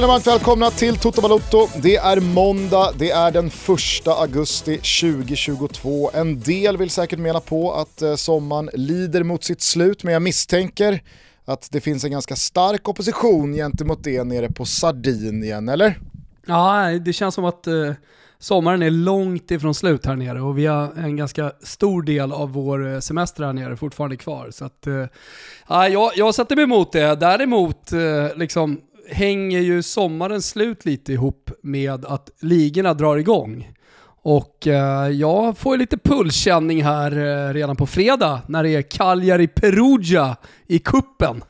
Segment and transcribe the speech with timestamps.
[0.00, 1.68] Känner varmt välkomna till Toto Balotto.
[1.82, 3.52] Det är måndag, det är den 1
[4.06, 6.10] augusti 2022.
[6.14, 10.22] En del vill säkert mena på att eh, sommaren lider mot sitt slut, men jag
[10.22, 11.02] misstänker
[11.44, 15.98] att det finns en ganska stark opposition gentemot det nere på Sardinien, eller?
[16.46, 17.92] Ja, det känns som att eh,
[18.38, 22.52] sommaren är långt ifrån slut här nere och vi har en ganska stor del av
[22.52, 24.50] vår eh, semester här nere fortfarande kvar.
[24.50, 25.06] Så att, eh,
[25.68, 27.14] ja, jag, jag sätter mig emot det.
[27.14, 33.72] Däremot, eh, liksom, hänger ju sommaren slut lite ihop med att ligorna drar igång.
[34.22, 39.48] Och eh, jag får lite pulskänning här eh, redan på fredag när det är Cagliari
[39.48, 41.42] Perugia i kuppen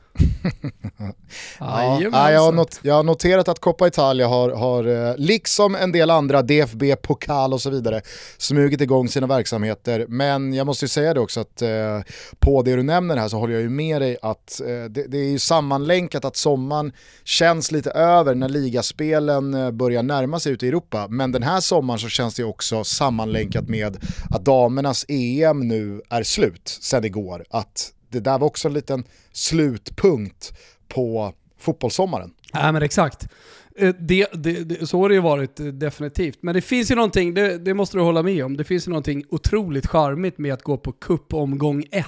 [1.59, 5.75] ja, ja, jag, har not, jag har noterat att Coppa Italia har, har, eh, liksom
[5.75, 8.01] en del andra, DFB, Pokal och så vidare,
[8.37, 10.05] smugit igång sina verksamheter.
[10.09, 12.01] Men jag måste ju säga det också att eh,
[12.39, 15.17] på det du nämner här så håller jag ju med dig att eh, det, det,
[15.17, 16.91] är ju sammanlänkat att sommaren
[17.23, 21.07] känns lite över när ligaspelen eh, börjar närma sig ute i Europa.
[21.09, 23.97] Men den här sommaren så känns det också sammanlänkat med
[24.29, 27.45] att damernas EM nu är slut sen igår.
[27.49, 30.53] Att det där var också en liten slutpunkt
[30.87, 32.33] på fotbollssommaren.
[32.53, 33.27] Ja men exakt.
[33.75, 36.37] Eh, det, det, det, så har det ju varit eh, definitivt.
[36.41, 38.89] Men det finns ju någonting, det, det, måste du hålla med om, det finns ju
[38.89, 42.05] någonting otroligt charmigt med att gå på kuppomgång 1.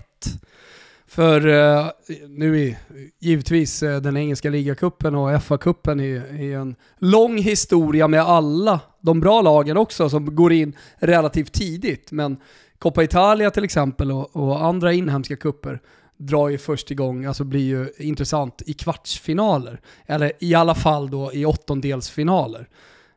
[1.08, 1.90] För uh,
[2.28, 2.78] nu är
[3.20, 9.20] givetvis uh, den engelska ligacupen och FA-cupen är, är, en lång historia med alla de
[9.20, 12.12] bra lagen också som går in relativt tidigt.
[12.12, 12.38] Men
[12.84, 15.82] Coppa Italia till exempel och, och andra inhemska kupper
[16.18, 19.82] drar ju först igång, alltså blir ju intressant i kvartsfinaler.
[20.06, 22.70] Eller i alla fall då i åttondelsfinaler.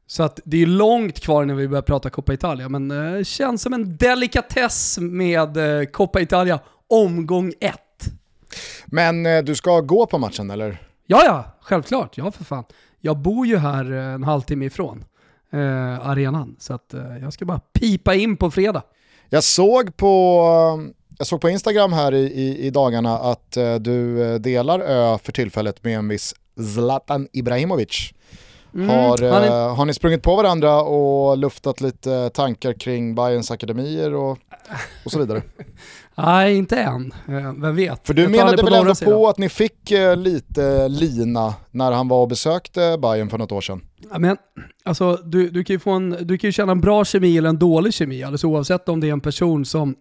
[0.06, 3.22] Så att det är långt kvar när vi börjar prata Coppa Italia, men det eh,
[3.22, 8.04] känns som en delikatess med eh, Coppa Italia omgång ett.
[8.86, 10.82] Men eh, du ska gå på matchen eller?
[11.06, 12.18] Ja, ja, självklart.
[12.18, 12.64] Ja, för fan.
[13.00, 15.04] Jag bor ju här eh, en halvtimme ifrån
[15.50, 18.82] eh, arenan, så att eh, jag ska bara pipa in på fredag.
[19.30, 20.44] Jag såg på,
[21.18, 25.18] jag såg på Instagram här i, i, i dagarna att uh, du eh, delar ö
[25.22, 26.34] för tillfället med en viss
[26.74, 28.12] Zlatan Ibrahimovic.
[28.74, 29.68] Mm, har, uh, är...
[29.68, 34.38] har ni sprungit på varandra och luftat lite tankar kring Bayerns akademier och,
[35.04, 35.42] och så vidare?
[36.14, 37.14] Nej, inte än.
[37.60, 38.06] Vem vet?
[38.06, 42.28] För du menade väl ändå på att ni fick lite lina när han var och
[42.28, 43.82] besökte Bayern för något år sedan?
[44.18, 44.36] Men,
[44.84, 47.48] alltså, du, du, kan ju få en, du kan ju känna en bra kemi eller
[47.48, 49.94] en dålig kemi, alldeles oavsett om det är en person som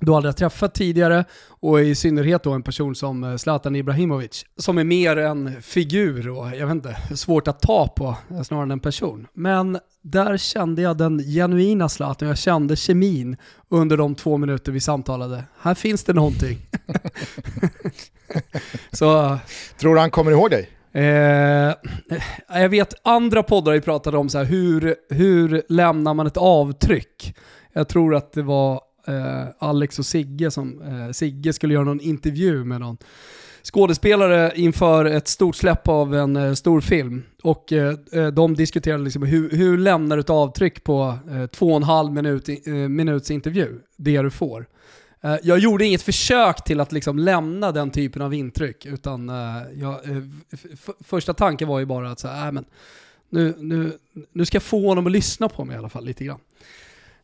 [0.00, 4.44] du aldrig har träffat tidigare och i synnerhet då en person som eh, Zlatan Ibrahimovic
[4.56, 8.62] som är mer en figur och jag vet inte, svårt att ta på eh, snarare
[8.62, 9.26] än en person.
[9.34, 13.36] Men där kände jag den genuina Zlatan, jag kände kemin
[13.68, 15.44] under de två minuter vi samtalade.
[15.60, 16.58] Här finns det någonting.
[18.92, 19.38] Så, eh,
[19.80, 20.77] Tror du han kommer ihåg dig?
[20.92, 21.74] Eh,
[22.48, 27.34] jag vet andra poddar har pratat om så här, hur, hur lämnar man ett avtryck?
[27.72, 32.00] Jag tror att det var eh, Alex och Sigge som, eh, Sigge skulle göra någon
[32.00, 32.96] intervju med någon
[33.62, 37.22] skådespelare inför ett stort släpp av en eh, stor film.
[37.42, 41.70] Och eh, eh de diskuterade liksom hur, hur lämnar du ett avtryck på eh, två
[41.70, 44.66] och en halv minut, eh, minuts intervju, det du får.
[45.20, 49.28] Eh, jag gjorde inget försök till att liksom lämna den typen av intryck, utan
[49.74, 50.00] jag,
[51.04, 52.64] första tanken var ju bara att så här, äh, men
[53.30, 53.92] nu, nu,
[54.32, 56.40] nu ska jag få honom att lyssna på mig i alla fall lite grann.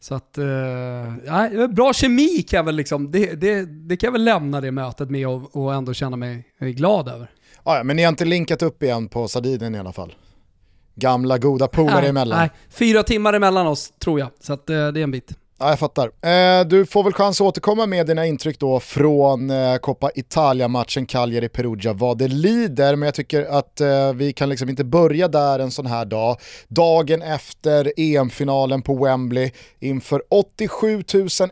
[0.01, 4.25] Så att, eh, bra kemi kan jag väl liksom, det, det, det kan jag väl
[4.25, 7.31] lämna det mötet med och, och ändå känna mig glad över.
[7.65, 10.15] Ja, men ni har inte linkat upp igen på Sardinien i alla fall?
[10.95, 12.39] Gamla goda polare emellan?
[12.39, 15.33] Nej, fyra timmar emellan oss tror jag, så att, eh, det är en bit.
[15.59, 16.07] Ja, jag fattar.
[16.07, 21.07] Eh, du får väl chans att återkomma med dina intryck då från eh, Coppa Italia-matchen
[21.07, 25.59] Cagliari-Perugia vad det lider, men jag tycker att eh, vi kan liksom inte börja där
[25.59, 26.37] en sån här dag.
[26.69, 31.03] Dagen efter EM-finalen på Wembley inför 87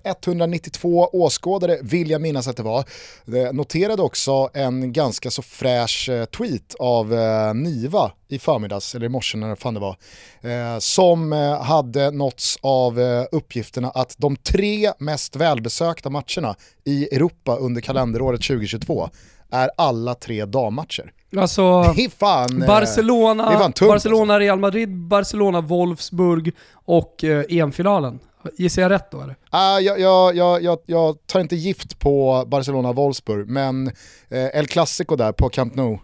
[0.05, 2.85] 192 åskådare vill jag minnas att det var.
[3.27, 9.07] Eh, noterade också en ganska så fräsch eh, tweet av eh, Niva i förmiddags, eller
[9.07, 9.97] i morse när fan det var,
[10.41, 17.15] eh, som eh, hade nåtts av eh, uppgifterna att de tre mest välbesökta matcherna i
[17.15, 19.09] Europa under kalenderåret 2022
[19.51, 21.13] är alla tre dammatcher.
[21.37, 24.45] Alltså, det är fan, Barcelona, det är fan tungt, Barcelona, alltså.
[24.45, 28.19] Real Madrid, Barcelona, Wolfsburg och eh, EM-finalen.
[28.59, 29.37] Gissar jag rätt då eller?
[29.55, 33.91] Uh, jag, jag, jag, jag, jag tar inte gift på Barcelona-Wolfsburg, men
[34.31, 35.99] El Clasico där på Camp Nou.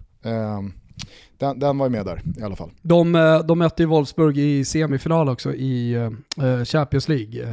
[1.38, 2.70] Den, den var ju med där i alla fall.
[2.82, 7.46] De, eh, de mötte ju Wolfsburg i semifinal också i eh, eh, Champions League.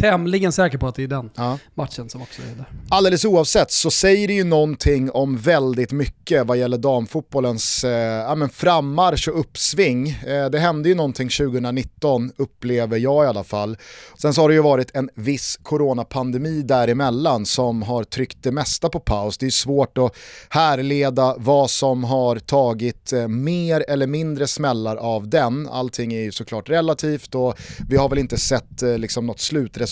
[0.00, 1.58] Tämligen säker på att det är den Ja.
[1.74, 2.66] matchen som också är där.
[2.88, 7.90] Alldeles oavsett så säger det ju någonting om väldigt mycket vad gäller damfotbollens eh,
[8.22, 10.08] ja, men frammarsch och uppsving.
[10.08, 13.76] Eh, det hände ju någonting 2019, upplever jag i alla fall.
[14.18, 18.88] Sen så har det ju varit en viss coronapandemi däremellan som har tryckt det mesta
[18.88, 19.38] på paus.
[19.38, 20.16] Det är svårt att
[20.48, 25.68] härleda vad som har tagit eh, mer eller mindre smällar av den.
[25.68, 27.54] Allting är ju såklart relativt och
[27.88, 29.85] vi har väl inte sett eh, liksom något slutresultat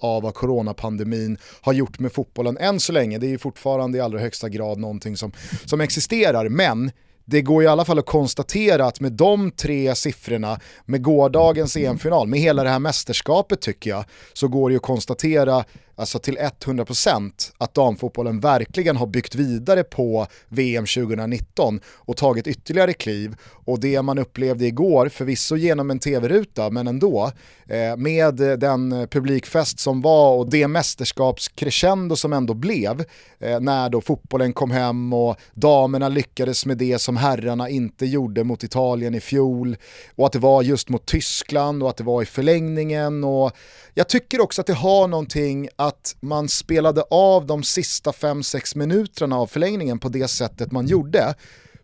[0.00, 3.18] av vad coronapandemin har gjort med fotbollen än så länge.
[3.18, 5.32] Det är ju fortfarande i allra högsta grad någonting som,
[5.64, 6.90] som existerar, men
[7.24, 12.28] det går i alla fall att konstatera att med de tre siffrorna, med gårdagens EM-final,
[12.28, 15.64] med hela det här mästerskapet tycker jag, så går det ju att konstatera
[15.96, 22.92] alltså till 100% att damfotbollen verkligen har byggt vidare på VM 2019 och tagit ytterligare
[22.92, 23.36] kliv.
[23.66, 27.30] Och det man upplevde igår, förvisso genom en tv-ruta, men ändå,
[27.66, 33.04] eh, med den publikfest som var och det mästerskapscrescendo som ändå blev,
[33.38, 38.44] eh, när då fotbollen kom hem och damerna lyckades med det som herrarna inte gjorde
[38.44, 39.76] mot Italien i fjol,
[40.16, 43.24] och att det var just mot Tyskland och att det var i förlängningen.
[43.24, 43.52] Och
[43.94, 49.36] jag tycker också att det har någonting att man spelade av de sista 5-6 minuterna
[49.36, 51.34] av förlängningen på det sättet man gjorde.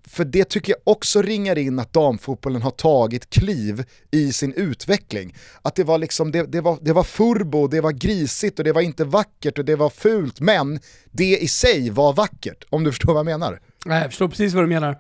[0.09, 5.35] För det tycker jag också ringar in att damfotbollen har tagit kliv i sin utveckling.
[5.63, 8.73] Att det var liksom, det, det, var, det var furbo, det var grisigt och det
[8.73, 10.81] var inte vackert och det var fult, men
[11.11, 13.61] det i sig var vackert, om du förstår vad jag menar.
[13.87, 14.99] Nej, Jag förstår precis vad du menar.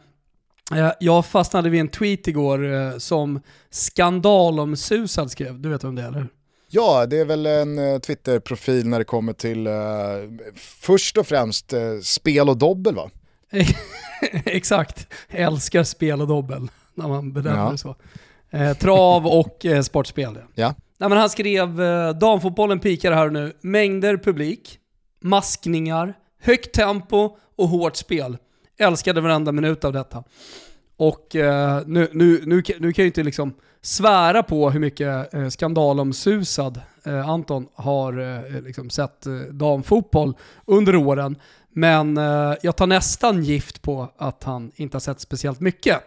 [0.74, 5.60] Eh, jag fastnade vid en tweet igår eh, som skandalomsusad skrev.
[5.60, 6.28] Du vet vem det är eller?
[6.72, 9.72] Ja, det är väl en eh, Twitter-profil när det kommer till eh,
[10.56, 13.10] först och främst eh, spel och dobbel va?
[14.44, 15.06] Exakt.
[15.28, 17.70] Älskar spel och dobbel när man benämner Ja.
[17.70, 17.96] det så.
[18.50, 20.38] Eh, trav och eh, sportspel.
[20.54, 20.74] Ja.
[20.98, 23.52] Nej, men han skrev eh, damfotbollen pikar här nu.
[23.60, 24.78] Mängder publik,
[25.22, 28.36] maskningar, högt tempo och hårt spel.
[28.78, 30.24] Älskade varenda minut av detta.
[30.96, 34.80] Och eh, nu, nu, nu, kan- nu kan jag ju inte liksom svära på hur
[34.80, 41.36] mycket eh, skandalomsusad eh, Anton har eh, liksom sett eh, damfotboll under åren.
[41.72, 45.98] Men eh, jag tar nästan gift på att han inte har sett speciellt mycket.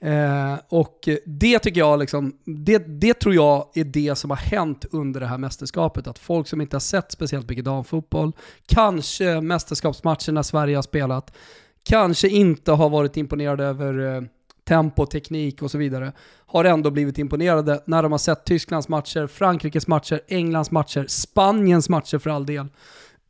[0.00, 4.84] Eh, och det tycker jag, liksom, det, det tror jag är det som har hänt
[4.90, 6.06] under det här mästerskapet.
[6.06, 8.32] Att folk som inte har sett speciellt mycket damfotboll,
[8.66, 11.34] kanske mästerskapsmatcher när Sverige har spelat,
[11.82, 14.22] kanske inte har varit imponerade över eh,
[14.64, 16.12] tempo, teknik och så vidare,
[16.46, 21.88] har ändå blivit imponerade när de har sett Tysklands matcher, Frankrikes matcher, Englands matcher, Spaniens
[21.88, 22.66] matcher för all del.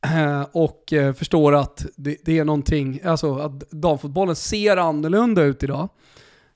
[0.06, 5.62] Eh, och eh, förstår att det, det är någonting, alltså att damfotbollen ser annorlunda ut
[5.62, 5.88] idag.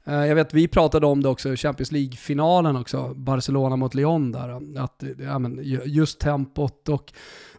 [0.04, 4.32] Eh, jag vet, vi pratade om det också i Champions League-finalen också, Barcelona mot Lyon
[4.32, 7.12] där, att ja, men, just tempot och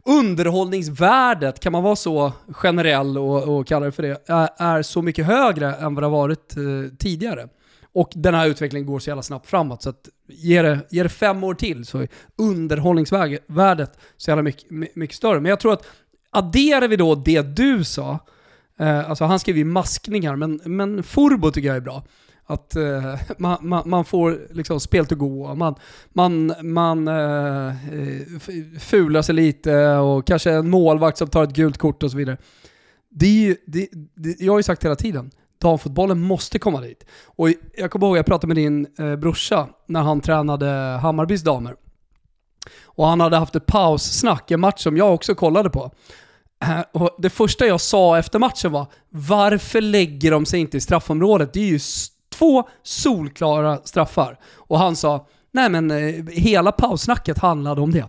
[0.07, 5.01] underhållningsvärdet, kan man vara så generell och, och kalla det för det, är, är så
[5.01, 6.63] mycket högre än vad det har varit eh,
[6.97, 7.47] tidigare.
[7.93, 11.09] Och den här utvecklingen går så jävla snabbt framåt, så att ge det, ge det
[11.09, 12.07] fem år till så är
[12.37, 15.39] underhållningsvärdet så jävla mycket, mycket större.
[15.39, 15.85] Men jag tror att
[16.31, 18.19] adderar vi då det du sa,
[18.79, 22.03] eh, alltså han skrev ju maskningar, men, men furbo tycker jag är bra.
[22.49, 25.75] Att eh, man, man, man får liksom spel att gå, man,
[26.13, 28.39] man, man eh, eh
[28.79, 32.37] fular sig lite och kanske en målvakt som tar ett gult kort och så vidare.
[33.09, 37.05] Det är ju, det, det, jag har ju sagt hela tiden, damfotbollen måste komma dit.
[37.25, 40.65] Och jag kommer ihåg, jag pratade med din eh, brorsa när han tränade
[41.01, 41.75] Hammarbys damer.
[42.83, 45.91] Och han hade haft ett paussnack, en match som jag också kollade på.
[46.63, 50.81] Eh, och det första jag sa efter matchen var, varför lägger de sig inte i
[50.81, 51.53] straffområdet?
[51.53, 51.79] Det är ju
[52.37, 54.37] två solklara straffar.
[54.55, 58.05] Och han sa, nej men eh, hela paussnacket handlade om det.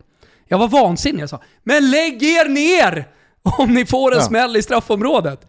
[0.49, 3.09] Jag var vansinnig, jag sa, men lägg er ner!
[3.59, 4.25] Om ni får en Ja.
[4.25, 5.47] smäll i straffområdet.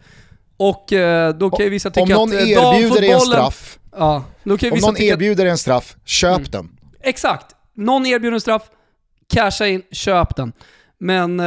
[0.56, 4.24] Och eh, då kan ju vissa tycka Om någon att eh, erbjuder en straff, Ja,
[4.44, 6.50] då kan ju om vissa någon tycka att- erbjuder dig en straff, köp Mm.
[6.50, 6.68] den.
[7.02, 7.46] Exakt.
[7.76, 8.62] Någon erbjuder en straff,
[9.32, 10.52] casha in, köp den.
[11.02, 11.46] Men eh,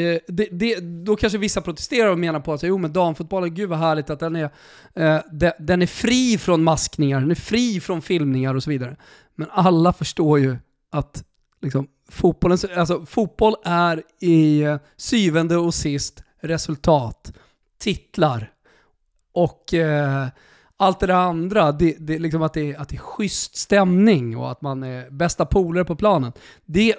[0.00, 3.68] eh, det, det, då kanske vissa protesterar och menar på att jo men damfotbollen, gud
[3.68, 4.50] vad härligt att den är,
[4.94, 8.96] eh, de, den är fri från maskningar, den är fri från filmningar och så vidare.
[9.34, 10.56] Men alla förstår ju
[10.90, 11.24] att
[11.62, 17.32] liksom, fotbollen, alltså, fotboll är i eh, syvende och sist resultat,
[17.78, 18.52] titlar
[19.32, 20.26] och eh,
[20.76, 24.50] allt det där andra, det, det, liksom att, det, att det är schysst stämning och
[24.50, 26.32] att man är bästa polare på planen.
[26.64, 26.96] Det,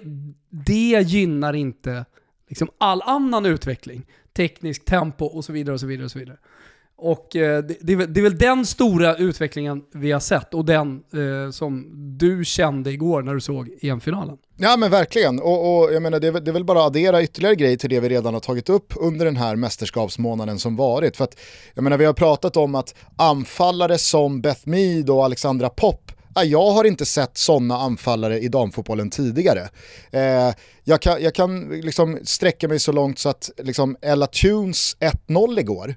[0.50, 2.06] det gynnar inte
[2.48, 4.06] liksom all annan utveckling.
[4.34, 6.06] Teknisk tempo och så vidare och så vidare.
[6.06, 6.38] och så vidare.
[6.98, 10.54] Och eh, det, det, är väl, det är väl den stora utvecklingen vi har sett
[10.54, 14.38] och den eh, som du kände igår när du såg EM-finalen.
[14.58, 17.24] Ja men verkligen, och, och jag menar det är, det är väl bara att addera
[17.24, 21.18] ytterligare grejer till det vi redan har tagit upp under den här mästerskapsmånaden som varit.
[21.18, 21.40] För att,
[21.74, 26.12] jag menar vi har pratat om att anfallare som Beth Mead och Alexandra Popp
[26.44, 29.70] jag har inte sett sådana anfallare i damfotbollen tidigare.
[30.12, 34.98] Eh, jag kan, jag kan liksom sträcka mig så långt så att liksom Ella Tunes
[35.28, 35.96] 1-0 igår,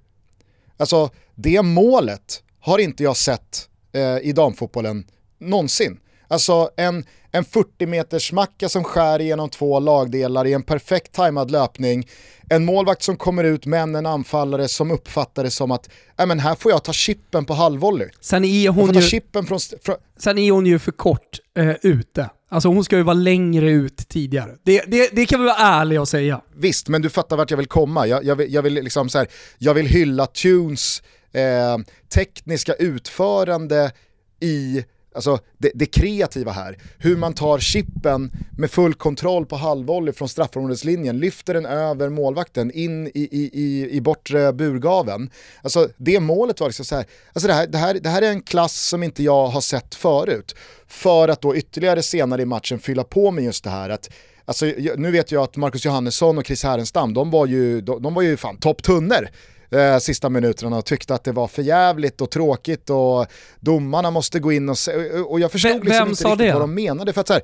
[0.79, 5.05] alltså det målet har inte jag sett eh, i damfotbollen
[5.41, 6.01] någonsin.
[6.29, 11.51] Alltså en, en 40 meters smacka som skär igenom två lagdelar i en perfekt tajmad
[11.51, 12.09] löpning.
[12.51, 16.39] En målvakt som kommer ut men en anfallare som uppfattar det som att äh, men
[16.39, 18.09] här får jag ta chippen på halvvolley.
[18.21, 22.31] Sen är hon, ju, chippen från, från, sen är hon ju för kort eh, ute.
[22.49, 24.51] Alltså hon ska ju vara längre ut tidigare.
[24.63, 26.41] Det, det, det kan vi vara ärliga och säga.
[26.57, 28.07] Visst, men du fattar vart jag vill komma.
[28.07, 29.29] Jag, jag, vill, jag vill, liksom så här,
[29.59, 31.03] jag vill hylla Tunes
[31.33, 31.79] eh,
[32.15, 33.93] tekniska utförande
[34.41, 34.85] i
[35.19, 40.29] Alltså det, det, kreativa här, hur man tar chippen med full kontroll på halvvolley från
[40.29, 45.31] straffområdeslinjen, lyfter den över målvakten in i, i, i, i bortre burgaven.
[45.63, 48.31] Alltså det målet var liksom så här, alltså det här, det, här, det här är
[48.31, 50.55] en klass som inte jag har sett förut.
[50.87, 54.11] För att då ytterligare senare i matchen fylla på med just det här att
[54.45, 58.15] Alltså, nu vet jag att Marcus Johannesson och Chris Härenstam, de var ju, de, de
[58.15, 59.29] var ju fan topptunnor
[59.71, 63.27] eh, sista minuterna och tyckte att det var för jävligt och tråkigt och
[63.61, 66.53] domarna måste gå in och se, och jag förstod vem, liksom inte riktigt det?
[66.53, 67.13] vad de menade.
[67.13, 67.43] För att så här,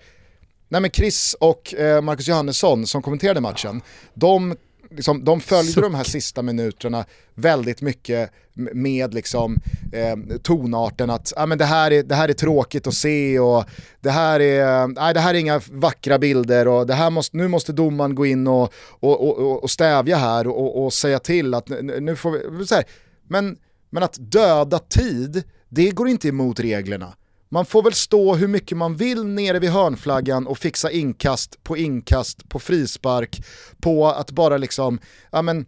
[0.68, 3.82] nej men Chris och eh, Marcus Johannesson som kommenterade matchen,
[4.14, 4.56] de
[4.96, 5.84] liksom, de följde Suck.
[5.84, 9.58] de här sista minuterna väldigt mycket med liksom,
[9.92, 13.64] eh, tonarten att ah, men det, här är, det här är tråkigt att se och
[14.00, 17.48] det här är, nej, det här är inga vackra bilder och det här måste, nu
[17.48, 21.68] måste domaren gå in och, och, och, och stävja här och, och, säga till att
[22.00, 22.84] nu får vi,
[23.28, 23.58] men,
[23.90, 27.14] men att döda tid, det går inte emot reglerna.
[27.54, 31.76] Man får väl stå hur mycket man vill nere vid hörnflaggan och fixa inkast på
[31.76, 33.44] inkast på frispark,
[33.80, 34.98] på att bara liksom,
[35.30, 35.66] ja men,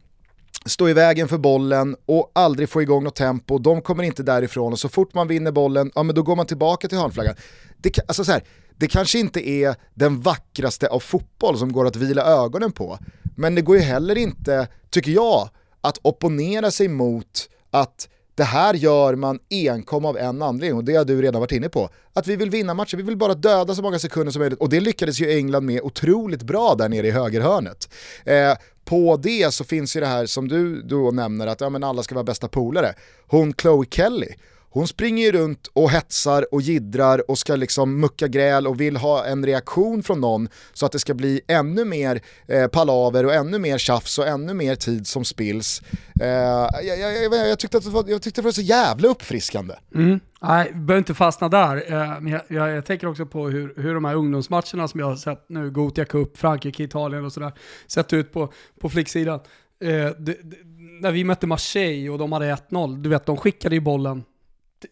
[0.64, 4.72] stå i vägen för bollen och aldrig få igång något tempo, de kommer inte därifrån
[4.72, 7.34] och så fort man vinner bollen, ja men då går man tillbaka till hörnflaggan.
[7.76, 8.42] Det, alltså så här,
[8.76, 12.98] det kanske inte är den vackraste av fotboll som går att vila ögonen på,
[13.36, 15.48] men det går ju heller inte, tycker jag,
[15.80, 20.94] att opponera sig mot att det här gör man enkom av en anledning och det
[20.94, 21.88] har du redan varit inne på.
[22.12, 24.68] Att vi vill vinna matchen, vi vill bara döda så många sekunder som möjligt och
[24.68, 27.88] det lyckades ju England med otroligt bra där nere i högerhörnet.
[28.24, 31.84] Eh, på det så finns ju det här som du då nämner att ja, men
[31.84, 32.94] alla ska vara bästa polare.
[33.26, 34.28] Hon Chloe Kelly,
[34.76, 38.96] hon springer ju runt och hetsar och gidrar och ska liksom mucka gräl och vill
[38.96, 43.34] ha en reaktion från någon så att det ska bli ännu mer eh, palaver och
[43.34, 45.82] ännu mer tjafs och ännu mer tid som spills.
[46.20, 49.08] Eh, jag, jag, jag, jag, tyckte att det var, jag tyckte det var så jävla
[49.08, 49.74] uppfriskande.
[49.94, 50.20] Mm.
[50.42, 51.76] Nej, vi behöver inte fastna där.
[51.76, 55.06] Eh, men jag, jag, jag, tänker också på hur, hur de här ungdomsmatcherna som jag
[55.06, 57.52] har sett nu, Gotia Cup, Frankrike, Italien och sådär,
[57.86, 59.40] sett ut på, på flicksidan.
[59.80, 60.56] Eh, det, det,
[61.00, 64.24] när vi mötte Marseille och de hade 1-0, du vet de skickade ju bollen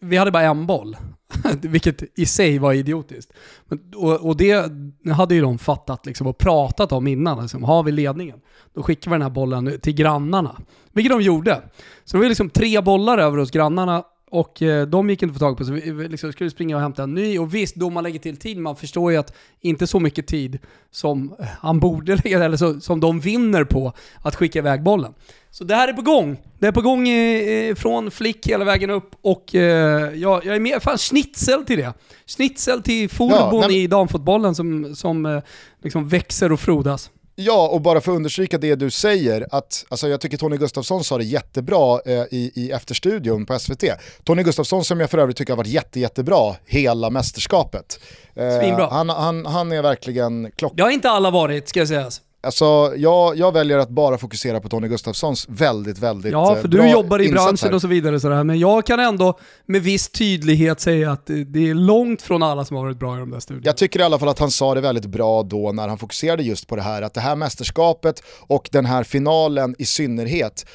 [0.01, 0.97] vi hade bara en boll,
[1.61, 3.33] vilket i sig var idiotiskt.
[3.67, 4.71] Men, och, och, det
[5.11, 7.41] hade ju de fattat liksom, och pratat om innan.
[7.41, 8.39] Liksom, har vi ledningen,
[8.73, 10.61] då skickar vi den här bollen till grannarna.
[10.93, 11.61] Vilket de gjorde.
[12.03, 14.03] Så det var liksom tre bollar över hos grannarna
[14.35, 16.81] och eh, de gick inte att få tag på, så vi liksom skulle springa och
[16.81, 17.39] hämta en ny.
[17.39, 20.59] Och visst, domaren lägger till tid, man förstår ju att inte så mycket tid
[20.91, 25.13] som han borde lägga, eller så, som de vinner på att skicka iväg bollen.
[25.51, 26.37] Så det här är på gång.
[26.59, 30.59] Det är på gång eh, från flick hela vägen upp och eh, jag, jag är
[30.59, 31.93] med, fan schnitzel till det.
[32.25, 35.41] Schnitzel till Forbon ja, i damfotbollen som, som eh,
[35.83, 37.11] liksom växer och frodas.
[37.37, 41.03] Ja, och bara för att understryka det du säger, att alltså, jag tycker Tony Gustafsson
[41.03, 43.83] sa det jättebra eh, i, i efterstudion på SVT.
[44.23, 47.99] Tony Gustafsson som jag för övrigt tycker har varit jätte, jättebra hela mästerskapet.
[48.35, 50.73] Eh, han, han, han är verkligen klock.
[50.75, 52.11] Det har inte alla varit, ska jag säga.
[52.45, 56.89] Alltså, jag, jag väljer att bara fokusera på Tony Gustafssons väldigt, väldigt Ja, för du
[56.89, 58.19] jobbar i branschen och så vidare.
[58.19, 58.43] Sådär.
[58.43, 62.77] Men jag kan ändå med viss tydlighet säga att det är långt från alla som
[62.77, 63.65] har varit bra i de där studierna.
[63.65, 66.43] Jag tycker i alla fall att han sa det väldigt bra då när han fokuserade
[66.43, 70.65] just på det här, att det här mästerskapet och den här finalen i synnerhet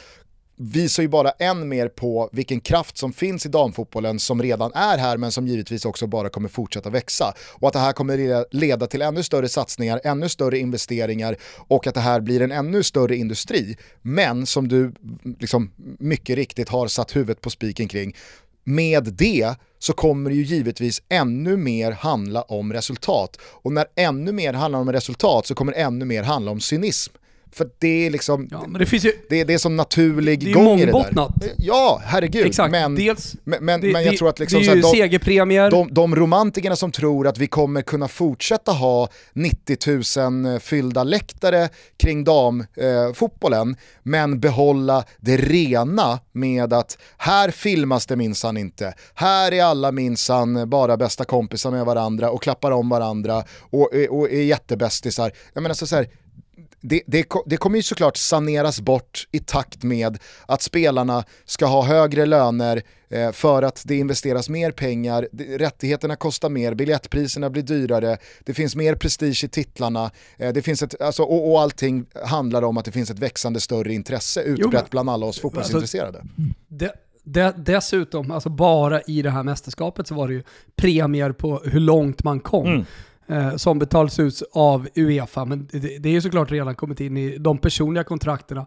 [0.62, 4.98] visar ju bara än mer på vilken kraft som finns i damfotbollen som redan är
[4.98, 7.34] här men som givetvis också bara kommer fortsätta växa.
[7.52, 11.94] Och att det här kommer leda till ännu större satsningar, ännu större investeringar och att
[11.94, 13.76] det här blir en ännu större industri.
[14.02, 14.92] Men som du
[15.38, 18.16] liksom mycket riktigt har satt huvudet på spiken kring,
[18.64, 23.38] med det så kommer det ju givetvis ännu mer handla om resultat.
[23.42, 27.12] Och när ännu mer handlar om resultat så kommer ännu mer handla om cynism.
[27.52, 29.12] För det är liksom, Ja, det finns ju...
[29.28, 30.92] det, det är som naturlig Det är gång i det där.
[30.92, 31.32] mångbottnat.
[31.58, 32.46] Ja, herregud.
[32.46, 32.70] Exakt.
[32.70, 34.82] Men, Dels, men, men, det, men jag det, tror att liksom det så är här,
[34.82, 35.70] de, segerpremier.
[35.70, 41.68] de, de romantikerna som tror att vi kommer kunna fortsätta ha 90 000 fyllda läktare
[41.96, 49.64] kring damfotbollen, men behålla det rena med att här filmas det minsann inte, här är
[49.64, 55.32] alla minsann bara bästa kompisar med varandra och klappar om varandra och, och är jättebästisar.
[55.54, 56.08] Jag menar så, så här,
[56.80, 61.84] det, det, det kommer ju såklart saneras bort i takt med att spelarna ska ha
[61.84, 67.62] högre löner eh, för att det investeras mer pengar, det, rättigheterna kostar mer, biljettpriserna blir
[67.62, 72.06] dyrare, det finns mer prestige i titlarna, eh, det finns ett, alltså, och, och allting
[72.24, 76.22] handlar om att det finns ett växande större intresse utbrett bland alla oss fotbollsintresserade.
[76.68, 76.90] De,
[77.24, 80.42] de, dessutom, alltså bara i det här mästerskapet så var det ju
[80.76, 82.66] premier på hur långt man kom.
[82.66, 82.84] Mm.
[83.30, 87.16] Eh, som betalas ut av Uefa, men det, det är ju såklart redan kommit in
[87.16, 88.66] i de personliga kontrakterna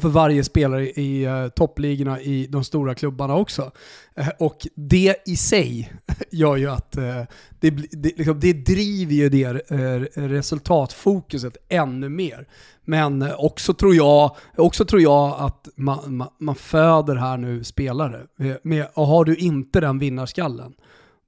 [0.00, 3.70] för varje spelare i eh, toppligorna i de stora klubbarna också.
[4.14, 5.92] Eh, och det i sig
[6.30, 7.22] gör ju att eh,
[7.60, 12.46] det, det, liksom, det driver ju det eh, resultatfokuset ännu mer.
[12.84, 17.64] Men eh, också tror jag, också tror jag att man, man, man föder här nu
[17.64, 18.20] spelare.
[18.36, 20.72] Med, med, och har du inte den vinnarskallen,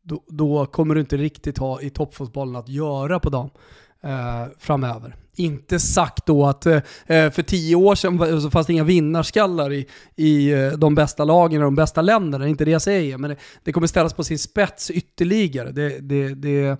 [0.08, 3.50] då, då kommer du inte riktigt ha i toppfotbollen att göra på dem
[4.02, 5.16] eh, framöver.
[5.36, 8.84] Inte sagt då att eh, eh för tio år sedan så alltså, fanns det inga
[8.84, 9.86] vinnarskallar i,
[10.16, 13.18] i eh, de bästa lagen och de bästa länderna, det är inte det jag säger,
[13.18, 15.72] men det, det kommer ställas på sin spets ytterligare.
[15.72, 16.76] Det, det, det,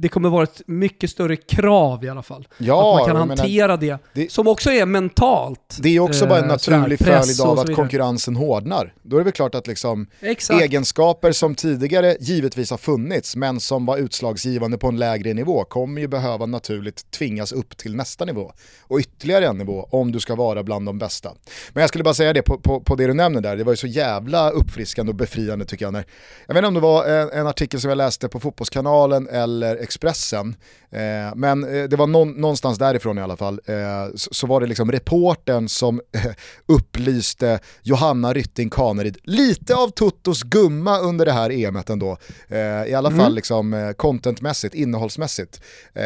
[0.00, 2.48] det kommer vara ett mycket större krav i alla fall.
[2.58, 5.78] Ja, att man kan jag menar, hantera det, det- som också är mentalt.
[5.80, 8.94] Det är också bara en eh, naturlig följd av att konkurrensen hårdnar.
[9.02, 10.62] Då är det väl klart att liksom Exakt.
[10.62, 16.00] egenskaper som tidigare givetvis har funnits men som var utslagsgivande på en lägre nivå kommer
[16.00, 18.52] ju behöva naturligt tvingas upp till nästa nivå
[18.82, 21.32] och ytterligare en nivå om du ska vara bland de bästa.
[21.72, 23.72] Men jag skulle bara säga det på, på, på det du nämner där, det var
[23.72, 25.92] ju så jävla uppfriskande och befriande tycker jag.
[25.92, 26.04] När,
[26.46, 29.76] jag vet inte om det var en, en artikel som jag läste på Fotbollskanalen eller
[29.88, 30.56] Expressen,
[30.90, 33.74] eh, men eh, det var någon, någonstans därifrån i alla fall, eh,
[34.14, 36.30] så, så var det liksom reportern som eh,
[36.66, 42.16] upplyste Johanna Rytting Kaneryd, lite av Tuttos gumma under det här EMet ändå,
[42.48, 45.60] eh, i alla fall liksom eh, contentmässigt, innehållsmässigt.
[45.94, 46.02] Eh,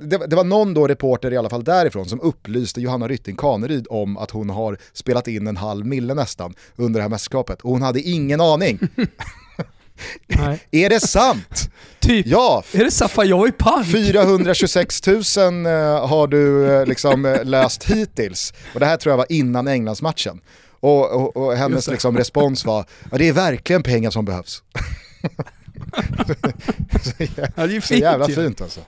[0.00, 3.86] det, det var någon då reporter i alla fall därifrån som upplyste Johanna Rytting Kaneryd
[3.90, 7.70] om att hon har spelat in en halv mille nästan under det här mästerskapet och
[7.70, 8.78] hon hade ingen aning.
[10.28, 10.60] Nej.
[10.84, 11.70] Är det sant?
[12.00, 13.86] Typ, Ja, är det Safayoy Punk?
[13.86, 15.20] 426 000 eh,
[16.06, 18.52] har du eh, liksom eh, löst hittills.
[18.74, 20.40] Och det här tror jag var innan Englandsmatchen.
[20.80, 24.62] Och, och, och hennes liksom respons var, ja, det är verkligen pengar som behövs.
[27.04, 28.80] så, jä- Ja, det är ju så jävla fint alltså.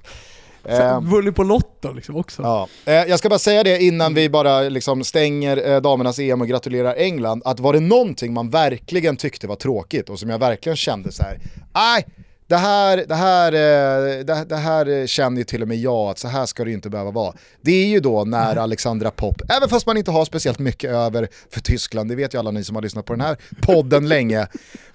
[0.64, 2.42] Eh, Vunnit på Lotto liksom också.
[2.42, 2.68] Ja.
[2.84, 6.48] Eh, jag ska bara säga det innan vi bara liksom stänger eh, damernas EM och
[6.48, 10.76] gratulerar England, att var det någonting man verkligen tyckte var tråkigt och som jag verkligen
[10.76, 11.38] kände så här,
[11.74, 12.06] nej,
[12.54, 16.18] det här, det, här, eh, det, det här känner ju till och med jag att
[16.18, 17.34] så här ska det inte behöva vara.
[17.60, 21.28] Det är ju då när Alexandra Popp, även fast man inte har speciellt mycket över
[21.50, 24.46] för Tyskland, det vet ju alla ni som har lyssnat på den här podden länge,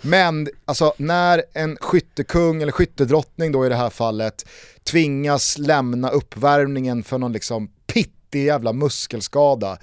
[0.01, 4.45] men alltså när en skyttekung eller skyttedrottning då i det här fallet
[4.83, 9.77] tvingas lämna uppvärmningen för någon liksom pittig jävla muskelskada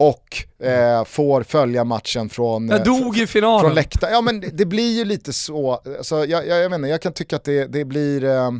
[0.00, 3.74] och eh, får följa matchen från, Jag eh, dog i från finalen.
[3.74, 4.12] läktaren.
[4.14, 7.12] Ja men det, det blir ju lite så, alltså, jag, jag, jag, menar, jag kan
[7.12, 8.50] tycka att det, det blir, eh,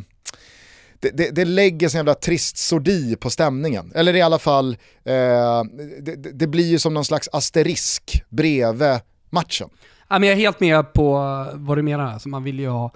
[0.99, 3.91] det, det, det lägger en jävla trist sordi på stämningen.
[3.95, 5.63] Eller i alla fall, eh,
[6.01, 8.99] det, det- blir ju som någon slags asterisk bredvid
[9.29, 9.69] matchen.
[10.09, 11.13] Ja, men jag är helt med på
[11.53, 12.13] vad du menar.
[12.13, 12.91] Alltså, man vill ju ha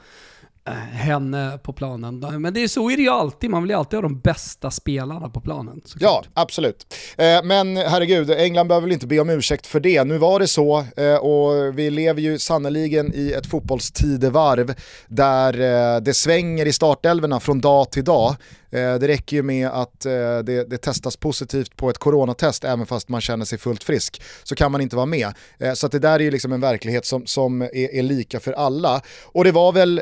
[0.73, 2.41] henne på planen.
[2.41, 3.49] Men det är så är det ju alltid.
[3.49, 5.81] Man vill ju alltid ha de bästa spelarna på planen.
[5.99, 6.95] Ja, absolut.
[7.17, 10.03] Eh, men herregud, England behöver väl inte be om ursäkt för det.
[10.03, 14.75] Nu var det så eh, och vi lever ju sannoliken i ett fotbollstidevarv
[15.07, 18.35] där eh, det svänger i startelverna från dag till dag.
[18.75, 20.11] Eh, det räcker ju med att eh,
[20.43, 24.55] det, det testas positivt på ett coronatest även fast man känner sig fullt frisk så
[24.55, 25.33] kan man inte vara med.
[25.59, 28.39] Eh, så att det där är ju liksom en verklighet som, som är, är lika
[28.39, 29.01] för alla.
[29.23, 30.01] Och det var väl,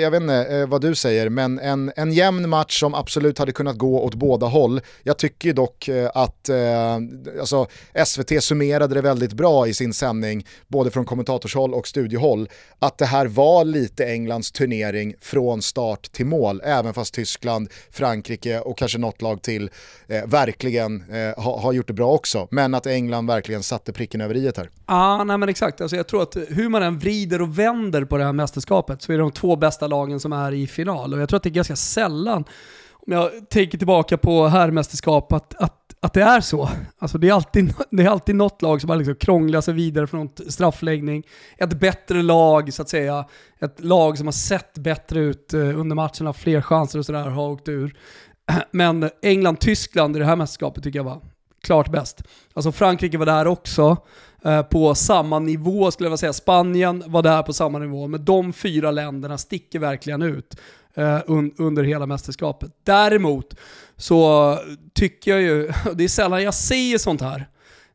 [0.00, 3.78] jag vet inte vad du säger, men en, en jämn match som absolut hade kunnat
[3.78, 4.80] gå åt båda håll.
[5.02, 6.50] Jag tycker ju dock att
[7.40, 7.66] alltså,
[8.06, 13.06] SVT summerade det väldigt bra i sin sändning, både från kommentatorshåll och studiohåll, att det
[13.06, 18.13] här var lite Englands turnering från start till mål, även fast Tyskland, Frankrike
[18.64, 19.70] och kanske något lag till
[20.06, 22.48] eh, verkligen eh, har ha gjort det bra också.
[22.50, 24.70] Men att England verkligen satte pricken över i här.
[24.86, 25.80] Ja, nej men exakt.
[25.80, 29.12] Alltså jag tror att hur man än vrider och vänder på det här mästerskapet så
[29.12, 31.14] är det de två bästa lagen som är i final.
[31.14, 32.44] Och jag tror att det är ganska sällan,
[32.92, 36.70] om jag tänker tillbaka på herrmästerskap, att, att, att det är så.
[36.98, 40.06] Alltså det, är alltid, det är alltid något lag som har liksom krånglat sig vidare
[40.06, 41.26] från straffläggning.
[41.58, 43.24] Ett bättre lag, så att säga.
[43.58, 47.50] Ett lag som har sett bättre ut eh, under matcherna, fler chanser och sådär, har
[47.50, 47.96] åkt ur.
[48.70, 51.20] Men England-Tyskland i det här mästerskapet tycker jag var
[51.62, 52.22] klart bäst.
[52.54, 53.96] Alltså Frankrike var där också,
[54.44, 56.32] eh, på samma nivå skulle jag vilja säga.
[56.32, 60.56] Spanien var där på samma nivå, men de fyra länderna sticker verkligen ut
[60.94, 61.20] eh,
[61.58, 62.70] under hela mästerskapet.
[62.82, 63.56] Däremot
[63.96, 64.58] så
[64.94, 67.48] tycker jag ju, det är sällan jag säger sånt här,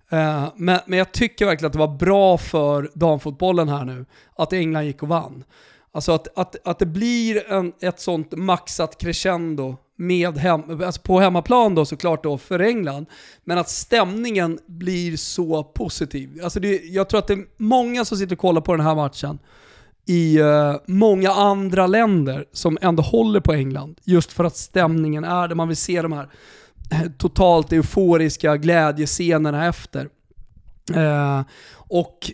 [0.10, 4.54] eh, men, men jag tycker verkligen att det var bra för damfotbollen här nu, att
[4.54, 5.44] England gick och vann.
[5.92, 11.20] Alltså att, att, att det blir en, ett sånt maxat crescendo med hem, alltså på
[11.20, 13.06] hemmaplan då såklart då för England,
[13.44, 16.40] men att stämningen blir så positiv.
[16.44, 18.96] Alltså det, jag tror att det är många som sitter och kollar på den här
[18.96, 19.40] matchen
[20.10, 25.48] i uh, många andra länder som ändå håller på England, just för att stämningen är
[25.48, 26.30] där man vill se de här
[26.92, 30.10] eh, totalt euforiska glädjescenerna efter.
[30.96, 31.42] Uh,
[31.74, 32.32] och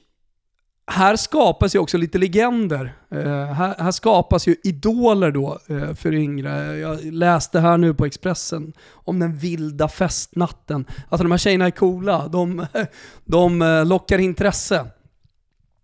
[0.92, 2.96] här skapas ju också lite legender.
[3.16, 6.78] Uh, här, här, skapas ju idoler då uh, för yngre.
[6.78, 10.86] Jag läste här nu på Expressen om den vilda festnatten.
[11.10, 12.66] Alltså de här tjejerna är coola, de,
[13.26, 14.86] de lockar intresse.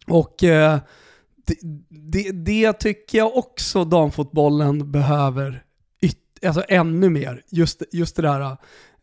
[0.07, 0.43] Och
[1.45, 1.57] det,
[1.89, 5.63] det, det, tycker jag också damfotbollen behöver
[6.01, 7.43] yt, alltså ännu mer.
[7.49, 8.41] Just, just det där,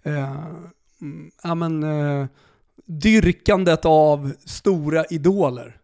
[0.03, 0.47] eh,
[1.01, 2.27] mm, ja men, eh,
[2.87, 5.79] dyrkandet av stora idoler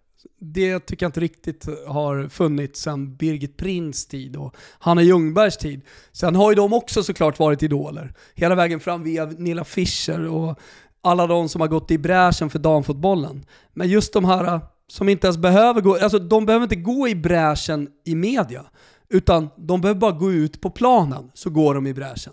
[0.53, 5.81] det tycker jag inte riktigt har funnits sedan Birgit Prins tid och Hanna Ljungbergs tid.
[6.13, 8.15] Sen har ju de också såklart varit idoler.
[8.35, 10.59] Hela vägen fram via Nilla Fischer och
[11.03, 13.47] alla de som har gått i bräschen för damfotbollen.
[13.73, 14.61] Men just de här
[14.95, 18.65] som inte ens behöver gå, alltså de behöver inte gå i bräschen i media.
[19.09, 22.33] Utan de behöver bara gå ut på planen så går de i bräschen.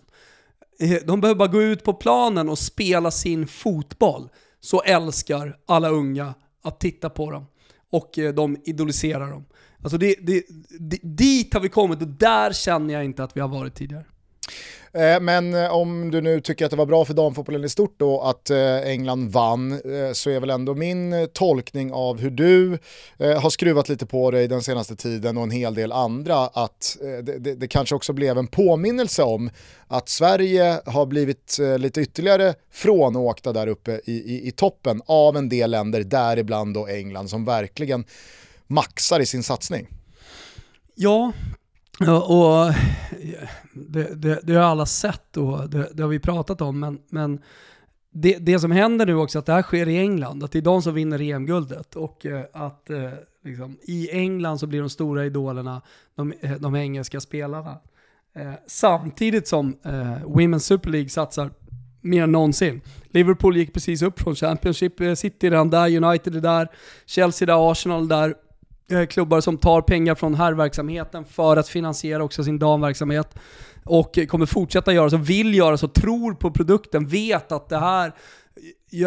[0.80, 4.30] Eh, de behöver bara gå ut på planen och spela sin fotboll.
[4.60, 7.46] Så älskar alla unga att titta på dem
[7.92, 9.46] och eh, de idoliserar dem.
[9.84, 10.44] Alltså det, det,
[10.80, 14.06] det, dit har vi kommit och där känner jag inte att vi har varit tidigare.
[14.94, 17.94] Eh, men eh, om du nu tycker att det var bra för damfotbollen i stort
[17.98, 19.82] då att eh, England vann
[20.14, 22.78] så är väl ändå min tolkning av hur du
[23.20, 27.40] har skruvat lite på dig den senaste tiden och en hel del andra att det,
[27.40, 29.50] det, det kanske också blev en påminnelse om
[29.88, 35.50] att Sverige har blivit lite ytterligare frånåkta där uppe i, i, i toppen av en
[35.50, 38.06] del länder, däribland då England som verkligen
[38.68, 39.88] maxar i sin satsning.
[40.96, 41.32] Ja,
[42.10, 42.74] och
[43.74, 47.40] det, det, det, har alla sett och det, det, har vi pratat om, men, men
[48.14, 50.62] det, det som händer nu också, att det här sker i England, att det är
[50.62, 53.10] de som vinner EM-guldet och eh, att eh,
[53.44, 55.82] liksom, i England så blir de stora idolerna
[56.16, 57.78] de, eh, de engelska spelarna.
[58.68, 59.78] samtidigt som
[60.26, 61.50] Women's Super League satsar
[62.02, 62.82] mer än någonsin.
[63.10, 66.68] Liverpool gick precis upp från Championship, City är redan där, United är där,
[67.06, 68.36] Chelsea där, Arsenal där.
[68.92, 73.36] Eh, klubbar som tar pengar från herrverksamheten för att finansiera också sin damverksamhet.
[73.84, 78.12] Och kommer fortsätta göra så, vill göra så, tror på produkten, vet att det här,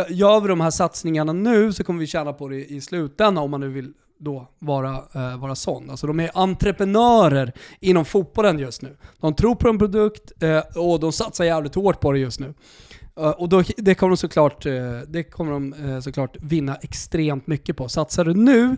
[0.08, 3.50] gör vi de här satsningarna nu så kommer vi tjäna på det i slutändan om
[3.50, 5.90] man nu vill då vara, eh, vara sån.
[5.90, 8.96] Alltså de är entreprenörer inom fotbollen just nu.
[9.20, 12.54] De tror på en produkt eh, och de satsar jävligt hårt på det just nu.
[13.20, 17.46] Uh, och då, det kommer de såklart, eh, det kommer de eh, såklart vinna extremt
[17.46, 17.88] mycket på.
[17.88, 18.76] Satsar du nu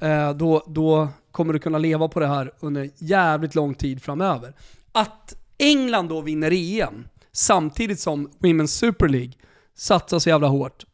[0.00, 4.54] Eh, då, då kommer du kunna leva på det här under jävligt lång tid framöver.
[4.92, 9.32] Att England då vinner EM, samtidigt som Women's Super League
[9.74, 10.84] satsar så jävla hårt,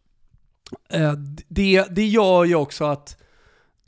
[0.90, 1.12] eh,
[1.48, 3.16] det, det gör ju också att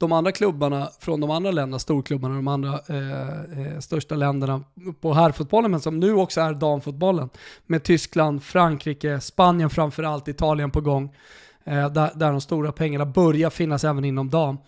[0.02, 4.62] de andra klubbarna från de andra länderna, storklubbarna, de andra eh, eh, största länderna
[5.00, 7.28] på herrfotbollen, men som nu också är damfotbollen,
[7.66, 11.16] med Tyskland, Frankrike, Spanien framförallt, Italien på gång,
[11.64, 14.58] eh, där, där de stora pengarna börjar finnas även inom dam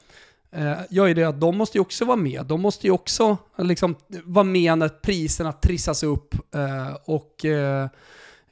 [0.55, 2.47] eh, gör ju det att de måste ju också vara med.
[2.47, 7.89] De måste ju också liksom, vara med när priserna trissas upp eh, och eh,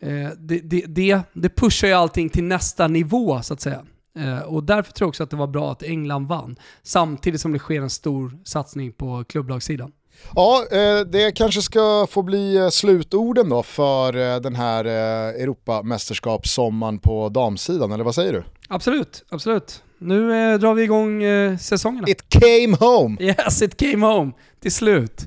[0.00, 3.84] eh det, det, det, det, pushar ju allting till nästa nivå så att säga.
[4.18, 7.52] Eh, och därför tror jag också att det var bra att England vann, samtidigt som
[7.52, 9.92] det sker en stor satsning på klubblagssidan.
[10.35, 17.92] Ja, eh, det kanske ska få bli slutorden då för den här Europamästerskapssommaren på damsidan,
[17.92, 18.44] eller vad säger du?
[18.68, 19.82] Absolut, absolut.
[19.98, 22.08] Nu eh, drar vi igång eh, säsongerna.
[22.08, 23.16] It came home!
[23.20, 24.32] Yes, it came home.
[24.62, 25.22] Till slut.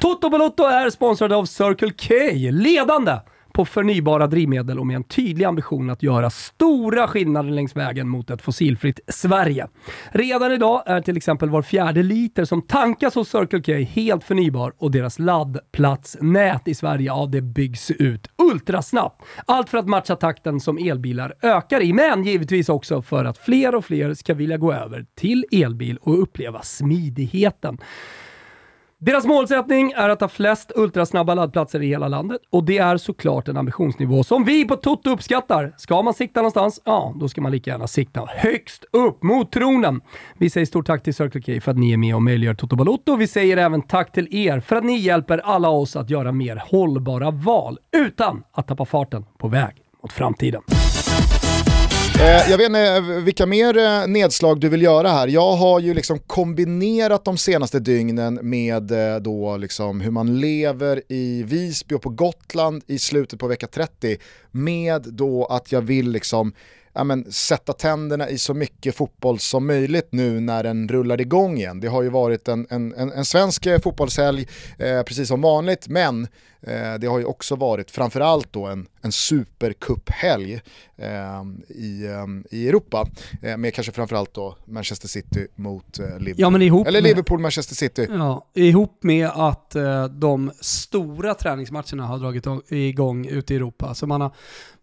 [0.00, 2.14] Toto Balotto är sponsrad av Circle K,
[2.50, 3.12] ledande
[3.54, 8.30] på förnybara drivmedel och med en tydlig ambition att göra stora skillnader längs vägen mot
[8.30, 9.68] ett fossilfritt Sverige.
[10.10, 14.72] Redan idag är till exempel var fjärde liter som tankas hos Circle K helt förnybar
[14.78, 19.22] och deras laddplatsnät i Sverige, ja det byggs ut ultrasnabbt.
[19.46, 23.74] Allt för att matcha takten som elbilar ökar i, men givetvis också för att fler
[23.74, 27.78] och fler ska vilja gå över till elbil och uppleva smidigheten.
[28.98, 33.48] Deras målsättning är att ha flest ultrasnabba laddplatser i hela landet och det är såklart
[33.48, 35.74] en ambitionsnivå som vi på Toto uppskattar.
[35.76, 40.00] Ska man sikta någonstans, ja, då ska man lika gärna sikta högst upp mot tronen.
[40.38, 42.76] Vi säger stort tack till Circle K för att ni är med och möjliggör Toto
[42.76, 43.16] Balotto.
[43.16, 46.62] Vi säger även tack till er för att ni hjälper alla oss att göra mer
[46.70, 50.62] hållbara val utan att tappa farten på väg mot framtiden.
[52.20, 55.28] Eh, jag vet inte eh, vilka mer eh, nedslag du vill göra här.
[55.28, 61.42] Jag har ju liksom kombinerat de senaste dygnen med då liksom hur man lever i
[61.42, 64.16] Visby och på Gotland i slutet på vecka 30
[64.50, 66.54] med då att jag vill liksom
[66.92, 71.58] ja, men, sätta tänderna i så mycket fotboll som möjligt nu när den rullar igång
[71.58, 71.80] igen.
[71.80, 74.48] Det har ju varit en, en, en, en svensk fotbollshelg
[74.78, 76.28] eh, precis som vanligt men
[76.66, 80.60] Eh, det har ju också varit framförallt då en, en supercuphelg
[80.96, 81.08] eh,
[81.68, 83.08] i, eh, i Europa.
[83.42, 86.34] Eh, med kanske framförallt då Manchester City mot eh, Liverpool.
[86.36, 88.06] Ja, men ihop Eller Liverpool-Manchester City.
[88.10, 93.94] Ja, ihop med att eh, de stora träningsmatcherna har dragit igång ute i Europa.
[93.94, 94.30] Så man har,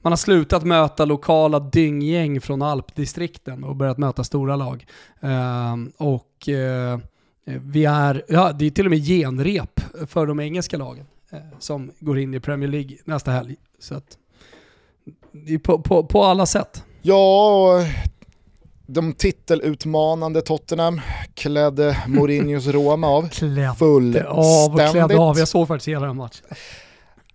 [0.02, 4.86] man har slutat möta lokala dynggäng från alpdistrikten och börjat möta stora lag.
[5.22, 7.00] Ehm, och eh,
[7.46, 11.06] vi är, ja det är till och med genrep för de engelska lagen.
[11.32, 13.56] Eh, som går in i Premier League nästa helg.
[13.80, 14.17] Så att,
[15.32, 16.84] det är på, på, på alla sätt.
[17.02, 17.86] Ja,
[18.86, 21.02] de titelutmanande Tottenham
[21.34, 23.30] klädde Mourinhos Roma av.
[23.32, 24.32] Klädde Fullständigt.
[24.32, 25.39] av och klädde av.
[25.39, 26.46] Jag såg faktiskt hela den matchen.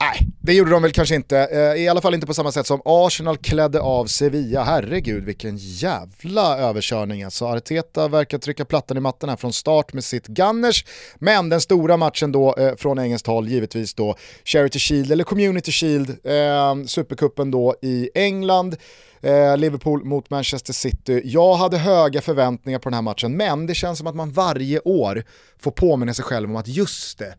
[0.01, 1.39] Nej, det gjorde de väl kanske inte.
[1.39, 4.65] Eh, I alla fall inte på samma sätt som Arsenal klädde av Sevilla.
[4.65, 7.47] Herregud vilken jävla överkörning alltså.
[7.47, 10.85] Arteta verkar trycka plattan i mattan här från start med sitt Gunners.
[11.19, 15.73] Men den stora matchen då eh, från engelskt håll, givetvis då Charity Shield eller Community
[15.73, 18.77] Shield, eh, supercupen då i England.
[19.21, 21.23] Eh, Liverpool mot Manchester City.
[21.25, 24.81] Jag hade höga förväntningar på den här matchen, men det känns som att man varje
[24.81, 25.25] år
[25.59, 27.35] får påminna sig själv om att just det,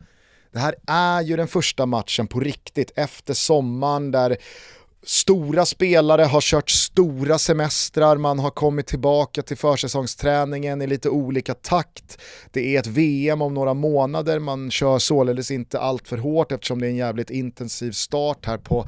[0.57, 4.37] det här är ju den första matchen på riktigt efter sommaren där
[5.03, 11.53] Stora spelare har kört stora semestrar, man har kommit tillbaka till försäsongsträningen i lite olika
[11.53, 12.17] takt.
[12.51, 16.81] Det är ett VM om några månader, man kör således inte allt för hårt eftersom
[16.81, 18.87] det är en jävligt intensiv start här på,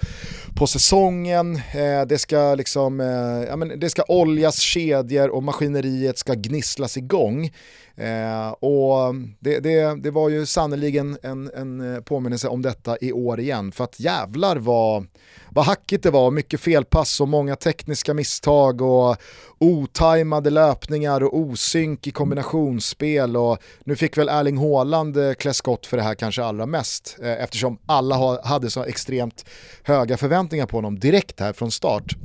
[0.55, 1.55] på säsongen.
[1.55, 6.97] Eh, det, ska liksom, eh, ja, men det ska oljas kedjor och maskineriet ska gnisslas
[6.97, 7.51] igång.
[7.99, 13.11] Eh, och det, det, det var ju sannerligen en, en eh, påminnelse om detta i
[13.11, 15.07] år igen, för att jävlar vad,
[15.49, 19.17] vad hackigt det var, mycket felpass och många tekniska misstag och
[19.57, 25.85] otajmade löpningar och osynk i kombinationsspel och nu fick väl Erling Haaland eh, klä skott
[25.85, 29.45] för det här kanske allra mest eh, eftersom alla hade så extremt
[29.83, 32.15] höga förväntningar på honom direkt här från start.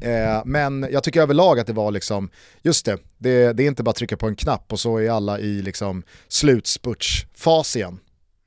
[0.00, 2.30] Eh, men jag tycker överlag att det var liksom,
[2.62, 5.10] just det, det, det är inte bara att trycka på en knapp och så är
[5.10, 7.98] alla i liksom slutspurtsfas igen.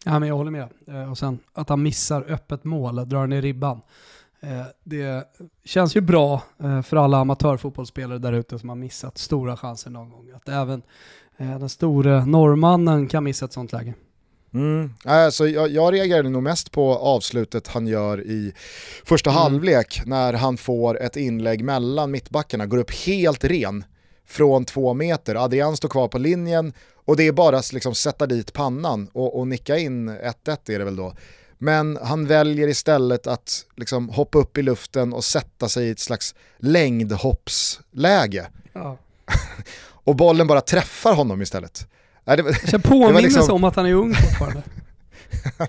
[0.06, 0.70] Ja, men jag håller med.
[0.88, 3.82] Eh, och sen att han missar öppet mål, drar ner ribban.
[4.40, 5.24] Eh, det
[5.66, 10.10] känns ju bra eh, för alla amatörfotbollsspelare där ute som har missat stora chanser någon
[10.10, 10.32] gång.
[10.36, 10.82] Att även
[11.38, 13.94] eh, den store norrmannen kan missa ett sånt läge.
[14.54, 14.94] Mm.
[15.04, 18.54] Alltså, jag, jag reagerade nog mest på avslutet han gör i
[19.06, 19.42] första mm.
[19.42, 23.84] halvlek när han får ett inlägg mellan mittbackarna, går upp helt ren
[24.28, 25.36] från två meter.
[25.36, 26.74] Adrian står kvar på linjen
[27.06, 30.80] och det är bara att liksom sätta dit pannan och, och nicka in 1-1 är
[30.80, 31.14] det väl då.
[31.58, 36.00] Men han väljer istället att liksom hoppa upp i luften och sätta sig i ett
[36.00, 38.48] slags längdhoppsläge.
[38.74, 38.98] Ja.
[39.88, 41.88] och bollen bara träffar honom istället.
[42.36, 43.56] Nej, det, jag påminner liksom...
[43.56, 44.62] om att han är ung fortfarande.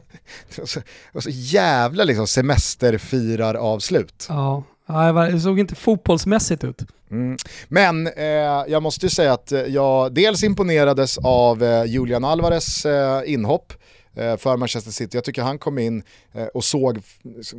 [0.48, 4.26] det, var så, det var så jävla liksom semesterfirar-avslut.
[4.28, 6.82] Ja, det såg inte fotbollsmässigt ut.
[7.10, 7.36] Mm.
[7.68, 13.32] Men eh, jag måste ju säga att jag dels imponerades av eh, Julian Alvarez eh,
[13.32, 13.76] inhopp eh,
[14.14, 15.16] Eh, för Manchester City.
[15.16, 16.98] Jag tycker han kom in eh, och såg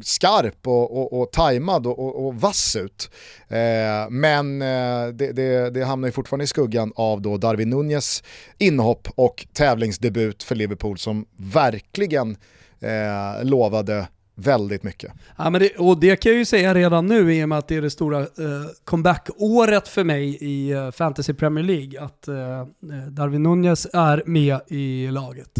[0.02, 3.12] skarp och, och, och tajmad och, och, och vass ut.
[3.48, 8.24] Eh, men det, det, det hamnar ju fortfarande i skuggan av då Darwin Nunez
[8.58, 12.38] inhopp och tävlingsdebut för Liverpool som verkligen
[13.42, 15.12] lovade väldigt mycket.
[15.38, 17.68] Ja, men det, och det kan jag ju säga redan nu i och med att
[17.68, 18.26] det är det stora eh,
[18.84, 22.36] comeback-året för mig i eh, Fantasy Premier League, att eh,
[23.10, 25.60] Darwin Nunez är med i laget.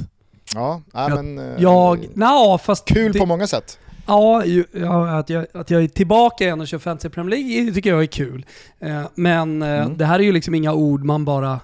[0.54, 1.40] Ja, ja men...
[1.40, 3.80] Eh, jag, na, fast kul det, på många sätt.
[4.08, 7.90] Ja, ja att, jag, att jag är tillbaka igen och kör Fantasy Premier League tycker
[7.90, 8.46] jag är kul.
[8.80, 9.98] Eh, men eh, mm.
[9.98, 11.60] det här är ju liksom inga ord man bara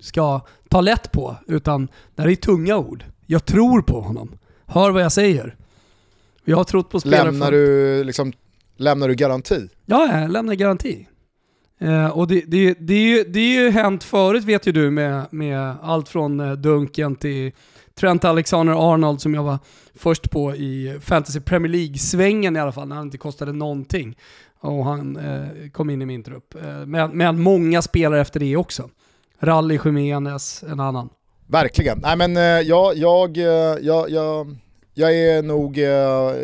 [0.00, 3.04] ska ta lätt på, utan det här är tunga ord.
[3.26, 4.38] Jag tror på honom.
[4.66, 5.56] Hör vad jag säger.
[6.44, 8.32] Jag har trott på spelare lämnar du, liksom,
[8.76, 9.68] lämnar du garanti?
[9.86, 11.06] Ja, jag lämnar garanti.
[11.78, 14.90] Eh, och det, det, det, är ju, det är ju hänt förut vet ju du
[14.90, 17.52] med, med allt från eh, Dunken till
[17.94, 19.58] Trent Alexander-Arnold som jag var
[19.94, 24.16] först på i Fantasy Premier League-svängen i alla fall, när han inte kostade någonting.
[24.60, 26.54] Och han eh, kom in i min trupp.
[26.54, 28.90] Eh, men, många spelare efter det också.
[29.40, 31.08] Rally Jiménez, en annan.
[31.46, 31.98] Verkligen.
[32.02, 33.36] Nej men eh, eh, jag, jag,
[33.82, 34.56] jag, jag,
[34.98, 36.34] jag är nog eh,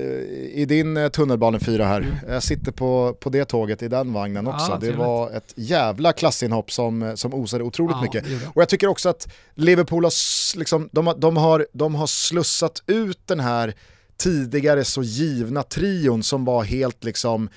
[0.60, 2.00] i din eh, tunnelbanefyra här.
[2.00, 2.14] Mm.
[2.28, 4.72] Jag sitter på, på det tåget i den vagnen också.
[4.72, 8.24] Ah, det var ett jävla klassinhopp som, som osade otroligt ah, mycket.
[8.54, 10.12] Och jag tycker också att Liverpool har,
[10.58, 13.74] liksom, de, de, har, de har slussat ut den här
[14.16, 17.48] tidigare så givna trion som var helt liksom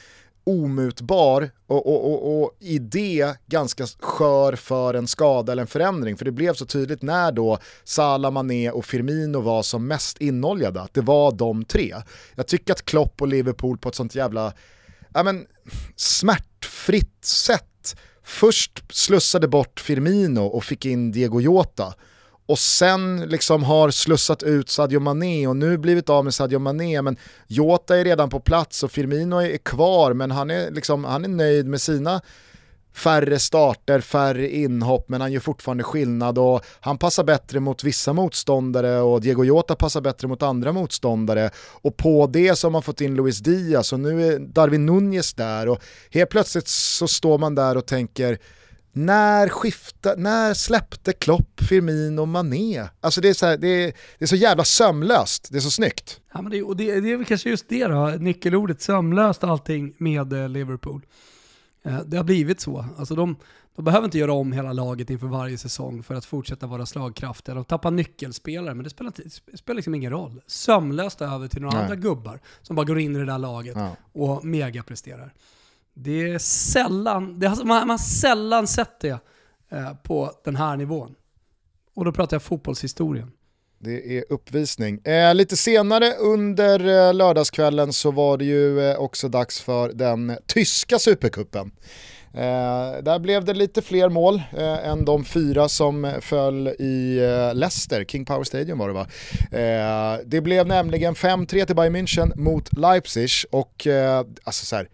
[0.45, 6.17] omutbar och, och, och, och, i det ganska skör för en skada eller en förändring.
[6.17, 10.81] För det blev så tydligt när då Salah, Mané och Firmino var som mest inoljade,
[10.81, 11.95] att det var de tre.
[12.35, 14.53] Jag tycker att Klopp och Liverpool på ett sånt jävla
[15.13, 15.45] ja, men,
[15.95, 21.93] smärtfritt sätt först slussade bort Firmino och fick in Diego Jota
[22.45, 27.01] och sen liksom har slussat ut Sadio Mané och nu blivit av med Sadio Mané
[27.01, 31.23] men Jota är redan på plats och Firmino är kvar men han är, liksom, han
[31.23, 32.21] är nöjd med sina
[32.95, 38.13] färre starter, färre inhopp men han gör fortfarande skillnad och han passar bättre mot vissa
[38.13, 41.49] motståndare och Diego Jota passar bättre mot andra motståndare.
[41.57, 45.33] Och på det så har man fått in Luis Diaz och nu är Darwin Nunez
[45.33, 45.79] där och
[46.11, 48.39] helt plötsligt så står man där och tänker
[48.95, 52.87] när, skifta, när släppte Klopp, Firmin och Mané?
[53.01, 55.71] Alltså det är, så här, det, är, det är så jävla sömlöst, det är så
[55.71, 56.21] snyggt.
[56.33, 59.93] Ja, men det, och det, det är väl kanske just det då, nyckelordet sömlöst allting
[59.97, 61.01] med eh, Liverpool.
[61.83, 62.85] Eh, det har blivit så.
[62.97, 63.35] Alltså de,
[63.75, 67.55] de behöver inte göra om hela laget inför varje säsong för att fortsätta vara slagkraftiga.
[67.55, 69.13] De tappar nyckelspelare, men det spelar,
[69.51, 70.41] det spelar liksom ingen roll.
[70.47, 71.83] Sömlöst över till några Nej.
[71.83, 73.95] andra gubbar som bara går in i det där laget ja.
[74.13, 75.33] och megapresterar.
[75.97, 79.19] Det är sällan, det man, man har sällan sett det
[79.71, 81.15] eh, på den här nivån.
[81.95, 83.31] Och då pratar jag fotbollshistorien.
[83.79, 84.99] Det är uppvisning.
[85.05, 90.37] Eh, lite senare under eh, lördagskvällen så var det ju eh, också dags för den
[90.45, 91.71] tyska supercupen.
[92.33, 97.55] Eh, där blev det lite fler mål eh, än de fyra som föll i eh,
[97.55, 99.07] Leicester, King Power Stadium var det va?
[99.51, 104.89] Eh, det blev nämligen 5-3 till Bayern München mot Leipzig och eh, alltså så här,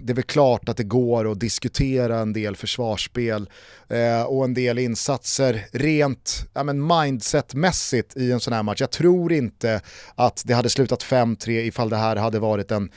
[0.00, 3.50] det är väl klart att det går att diskutera en del försvarsspel
[3.88, 8.80] eh, och en del insatser rent ja, men mindsetmässigt i en sån här match.
[8.80, 9.80] Jag tror inte
[10.14, 12.90] att det hade slutat 5-3 ifall det här hade varit en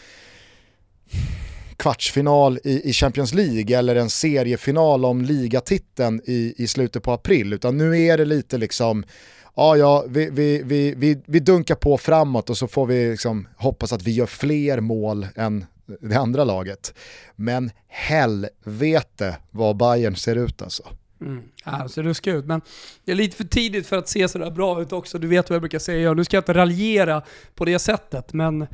[1.77, 7.53] kvartsfinal i, i, Champions League eller en seriefinal om ligatiteln i, i slutet på april,
[7.53, 9.03] utan nu är det lite liksom
[9.55, 13.47] ja, ja, vi, vi, vi, vi, vi dunkar på framåt och så får vi liksom
[13.57, 15.65] hoppas att vi gör fler mål än
[16.01, 16.93] det andra laget.
[17.35, 20.83] Men helvete vad Bayern ser ut alltså.
[21.21, 21.43] Mm.
[21.65, 22.61] Ja, ser ruskigt ut, men
[23.05, 25.19] det är lite för tidigt för att se sådär bra ut också.
[25.19, 27.21] Du vet vad jag brukar säga, nu ska jag inte raljera
[27.55, 28.67] på det sättet, men,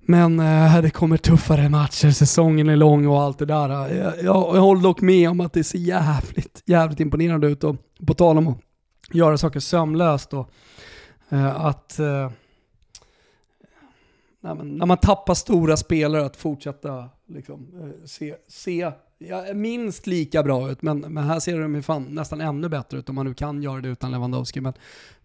[0.00, 3.68] men eh, det kommer tuffare matcher, säsongen är lång och allt det där.
[3.68, 7.76] Jag, jag, jag håller dock med om att det ser jävligt, jävligt imponerande ut och
[8.06, 8.58] på tal om att
[9.12, 10.50] göra saker sömlöst och
[11.28, 12.30] eh, att äh,
[14.42, 20.06] nej, men, när man tappar stora spelare att fortsätta liksom, eh, se, se ja, minst
[20.06, 23.14] lika bra ut, men, men här ser de ju fan nästan ännu bättre ut om
[23.14, 24.60] man nu kan göra det utan Lewandowski.
[24.60, 24.72] Men,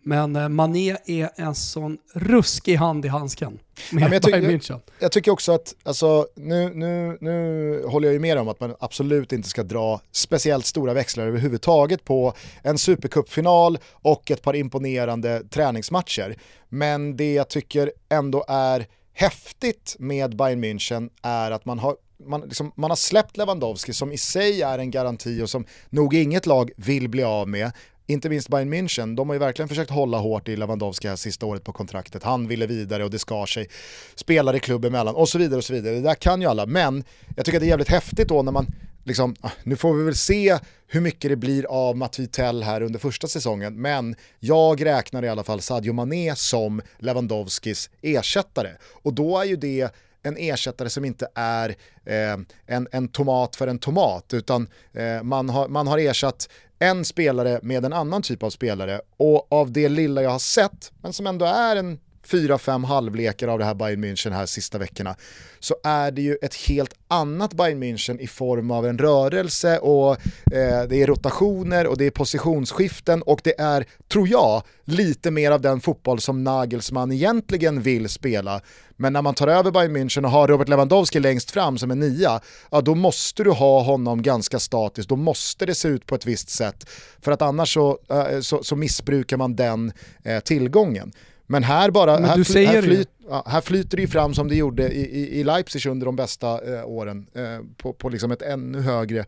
[0.03, 3.59] men eh, Mané är en sån ruskig hand i handsken
[3.91, 4.69] med ja, jag, München.
[4.69, 8.59] Jag, jag, tycker också att, alltså, nu, nu, nu håller jag ju med om att
[8.59, 14.55] man absolut inte ska dra speciellt stora växlar överhuvudtaget på en supercupfinal och ett par
[14.55, 16.35] imponerande träningsmatcher.
[16.69, 22.41] Men det jag tycker ändå är häftigt med Bayern München är att man har man,
[22.41, 26.45] liksom, man har släppt Lewandowski som i sig är en garanti och som nog inget
[26.45, 27.71] lag vill bli av med.
[28.07, 31.45] Inte minst Bayern München, de har ju verkligen försökt hålla hårt i Lewandowski här sista
[31.45, 32.23] året på kontraktet.
[32.23, 33.67] Han ville vidare och det skar sig.
[34.15, 35.95] Spelar i klubben emellan och så vidare och så vidare.
[35.95, 37.03] Det där kan ju alla, men
[37.35, 38.67] jag tycker att det är jävligt häftigt då när man
[39.07, 42.81] liksom, ah, nu får vi väl se hur mycket det blir av Mathieu Tell här
[42.81, 48.71] under första säsongen, men jag räknar i alla fall Sadio Mané som Lewandowskis ersättare.
[49.03, 51.69] Och då är ju det en ersättare som inte är
[52.05, 56.49] eh, en, en tomat för en tomat, utan eh, man, har, man har ersatt
[56.79, 60.91] en spelare med en annan typ av spelare och av det lilla jag har sett,
[61.01, 64.77] men som ändå är en fyra, fem halvlekar av det här Bayern München här sista
[64.77, 65.15] veckorna
[65.59, 70.11] så är det ju ett helt annat Bayern München i form av en rörelse och
[70.53, 75.51] eh, det är rotationer och det är positionsskiften och det är, tror jag, lite mer
[75.51, 78.61] av den fotboll som Nagelsmann egentligen vill spela.
[78.99, 81.99] Men när man tar över Bayern München och har Robert Lewandowski längst fram som en
[81.99, 86.15] nia, ja då måste du ha honom ganska statiskt, då måste det se ut på
[86.15, 86.89] ett visst sätt.
[87.21, 89.91] För att annars så, eh, så, så missbrukar man den
[90.23, 91.11] eh, tillgången.
[91.47, 94.47] Men här bara, Men här, fly, här, flyt, ja, här flyter det ju fram som
[94.47, 98.31] det gjorde i, i, i Leipzig under de bästa eh, åren, eh, på, på liksom
[98.31, 99.19] ett ännu högre,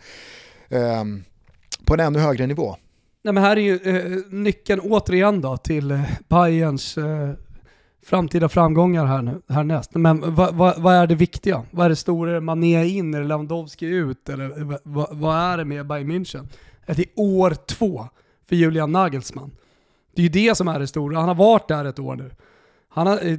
[0.70, 1.04] eh,
[1.86, 2.76] på en ännu högre nivå.
[3.24, 7.32] Nej, men här är ju eh, nyckeln återigen då till eh, Bayerns eh,
[8.06, 9.92] framtida framgångar här nu, härnäst.
[9.94, 11.64] Men vad va, vad är det viktiga?
[11.72, 12.30] Vad är det stora?
[12.30, 13.14] Är det Mané in?
[13.14, 14.30] Är det Lewandowski ut?
[14.30, 16.48] Eller vad va, är det med Bayern München?
[16.86, 18.08] Är det år två
[18.50, 19.52] för Julian Nagelsmann?
[20.20, 21.20] Det är ju det som är det stora.
[21.20, 22.32] Han har varit där ett år nu.
[22.90, 23.38] Han har, eh,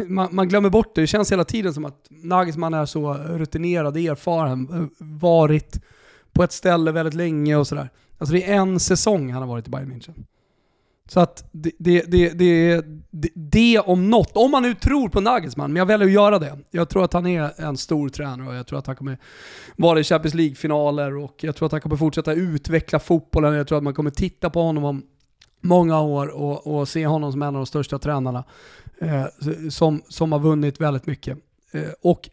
[0.06, 1.00] man, man glömmer bort det.
[1.00, 5.80] Det känns hela tiden som att Nagelsmann är så rutinerad, erfaren, eh, varit
[6.32, 7.90] på ett ställe väldigt länge och sådär.
[8.18, 10.24] Alltså det är en säsong han har varit i Bayern München.
[11.08, 15.20] Så att det, det, det, det, det, det om något, om man nu tror på
[15.20, 16.58] Nagelsmann, men jag väljer att göra det.
[16.70, 19.18] Jag tror att han är en stor tränare och jag tror att han kommer
[19.76, 23.54] vara i Champions League-finaler och jag tror att han kommer fortsätta utveckla fotbollen.
[23.54, 25.02] Jag tror att man kommer titta på honom om
[25.60, 28.44] många år och, och se honom som en av de största tränarna
[29.00, 29.26] eh,
[29.70, 31.38] som, som har vunnit väldigt mycket.
[31.72, 32.28] Eh, och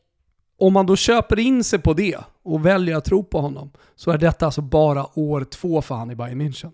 [0.57, 4.11] om man då köper in sig på det och väljer att tro på honom så
[4.11, 6.71] är detta alltså bara år två för han i Bayern München.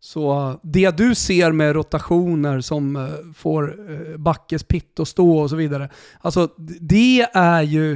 [0.00, 5.38] Så eh, det du ser med rotationer som eh, får eh, Backes pitt att stå
[5.38, 5.88] och så vidare,
[6.20, 6.48] alltså
[6.80, 7.92] det är ju,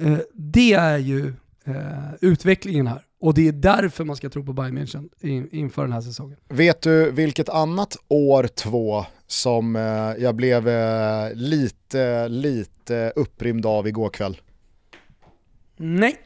[0.00, 1.34] eh, det är ju
[1.64, 3.02] eh, utvecklingen här.
[3.24, 6.36] Och det är därför man ska tro på Bayern München in, inför den här säsongen.
[6.48, 9.82] Vet du vilket annat år två som eh,
[10.22, 14.40] jag blev eh, lite, lite upprymd av igår kväll?
[15.76, 16.16] Nej,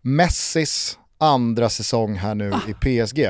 [0.00, 3.28] Messis andra säsong här nu i PSG.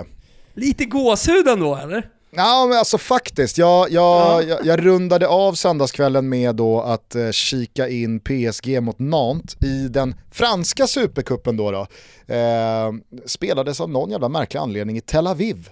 [0.55, 2.11] lite gåshud ändå eller?
[2.37, 7.31] Ja men alltså faktiskt, jag, jag, jag, jag rundade av söndagskvällen med då att eh,
[7.31, 11.71] kika in PSG mot Nantes i den franska supercupen då.
[11.71, 11.87] då.
[12.35, 12.93] Eh,
[13.27, 15.69] spelades av någon jävla märklig anledning i Tel Aviv.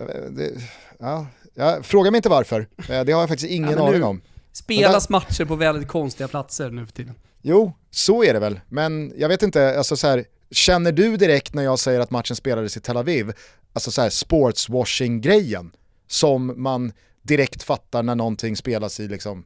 [0.00, 0.50] Eh, det,
[0.98, 4.20] ja, ja, fråga mig inte varför, eh, det har jag faktiskt ingen Ja, aning om.
[4.52, 7.14] Spelas matcher på väldigt konstiga platser nu för tiden.
[7.42, 11.54] Jo, så är det väl, men jag vet inte, alltså så här, känner du direkt
[11.54, 13.32] när jag säger att matchen spelades i Tel Aviv,
[13.72, 15.70] alltså så här sportswashing-grejen,
[16.06, 16.92] som man
[17.22, 19.44] direkt fattar när någonting spelas i liksom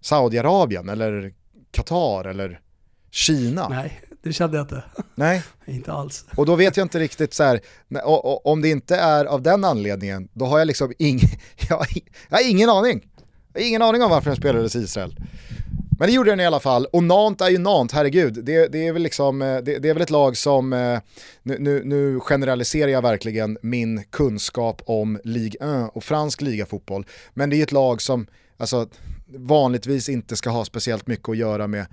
[0.00, 1.34] Saudiarabien eller
[1.70, 2.60] Qatar eller
[3.10, 3.68] Kina?
[3.68, 4.84] Nej, det kände jag inte.
[5.14, 5.42] Nej.
[5.66, 6.24] inte alls.
[6.36, 7.60] Och då vet jag inte riktigt så här,
[8.04, 11.20] och, och, om det inte är av den anledningen, då har jag liksom ing,
[11.68, 11.86] jag,
[12.28, 13.08] jag har ingen aning.
[13.52, 15.16] Jag har ingen aning om varför den spelades i Israel.
[16.00, 18.44] Men det gjorde den i alla fall, och Nantes är ju Nantes, herregud.
[18.44, 20.98] Det, det, är väl liksom, eh, det, det är väl ett lag som, eh,
[21.42, 27.50] nu, nu, nu generaliserar jag verkligen min kunskap om Ligue 1 och fransk ligafotboll, men
[27.50, 28.26] det är ett lag som
[28.56, 28.88] alltså,
[29.26, 31.86] vanligtvis inte ska ha speciellt mycket att göra med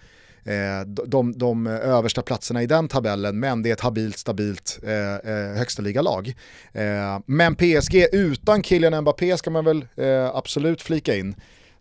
[0.44, 4.80] eh, de, de, de översta platserna i den tabellen, men det är ett habilt, stabilt
[4.84, 6.34] eh, eh högsta ligalag.
[6.74, 11.36] Eh, men PSG utan Kylian Mbappé ska man väl eh, absolut flika in.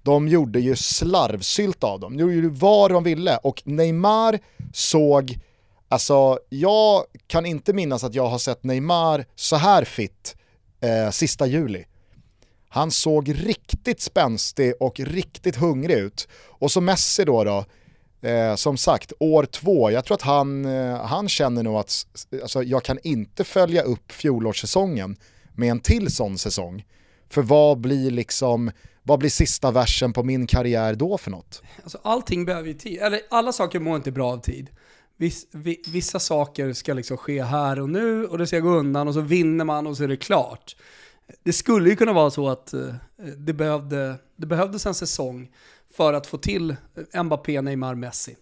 [0.06, 4.38] De gjorde ju slarvsylt av dem, de gjorde ju vad de ville och Neymar
[4.72, 5.38] såg,
[5.88, 10.36] alltså jag kan inte minnas att jag har sett Neymar så här fit
[10.80, 11.84] eh, sista juli.
[12.68, 16.28] Han såg riktigt spänstig och riktigt hungrig ut.
[16.48, 17.64] Och så Messi då, då
[18.28, 22.06] eh, som sagt, år två, jag tror att han, eh, han känner nog att
[22.42, 25.16] alltså, jag kan inte följa upp fjolårssäsongen
[25.52, 26.84] med en till sån säsong.
[27.28, 28.70] För vad blir liksom,
[29.06, 31.62] vad blir sista versen på min karriär då för något?
[31.82, 34.70] Alltså allting behöver ju tid, eller alla saker mår inte bra av tid.
[35.16, 39.08] Viss, vi, vissa saker ska liksom ske här och nu och det ska gå undan
[39.08, 40.76] och så vinner man och så är det klart.
[41.42, 42.94] Det skulle ju kunna vara så att eh,
[43.36, 45.50] det, behövde, det behövdes en säsong
[45.96, 46.76] för att få till
[47.24, 48.36] Mbappé, Neymar, Messi.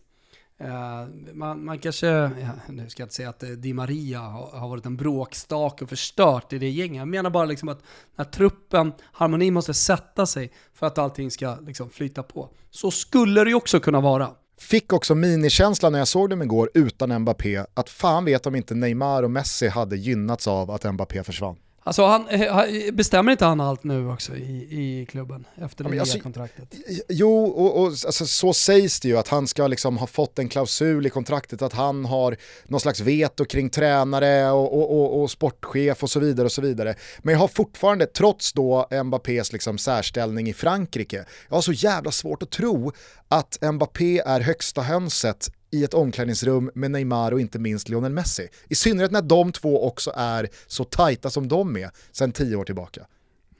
[0.64, 2.30] Eh, man, man kanske, ja,
[2.68, 5.90] nu ska jag inte säga att eh, Di Maria har, har varit en bråkstake och
[5.90, 6.98] förstört i det gänget.
[6.98, 7.82] Jag menar bara liksom att
[8.16, 12.48] när truppen, harmoni måste sätta sig för att allting ska liksom flyta på.
[12.70, 14.30] Så skulle det ju också kunna vara.
[14.58, 18.74] Fick också minikänslan när jag såg dem igår utan Mbappé, att fan vet om inte
[18.74, 21.56] Neymar och Messi hade gynnats av att Mbappé försvann.
[21.86, 26.00] Alltså han, eh, bestämmer inte han allt nu också i, i klubben efter det nya
[26.00, 26.74] alltså, kontraktet?
[27.08, 30.48] Jo, och, och alltså, så sägs det ju att han ska liksom ha fått en
[30.48, 35.30] klausul i kontraktet att han har någon slags veto kring tränare och, och, och, och
[35.30, 36.94] sportchef och så vidare och så vidare.
[37.18, 42.10] Men jag har fortfarande, trots då Mbappés liksom särställning i Frankrike, jag har så jävla
[42.10, 42.92] svårt att tro
[43.28, 48.48] att Mbappé är högsta hönset i ett omklädningsrum med Neymar och inte minst Lionel Messi.
[48.68, 52.64] I synnerhet när de två också är så tajta som de är sedan tio år
[52.64, 53.06] tillbaka.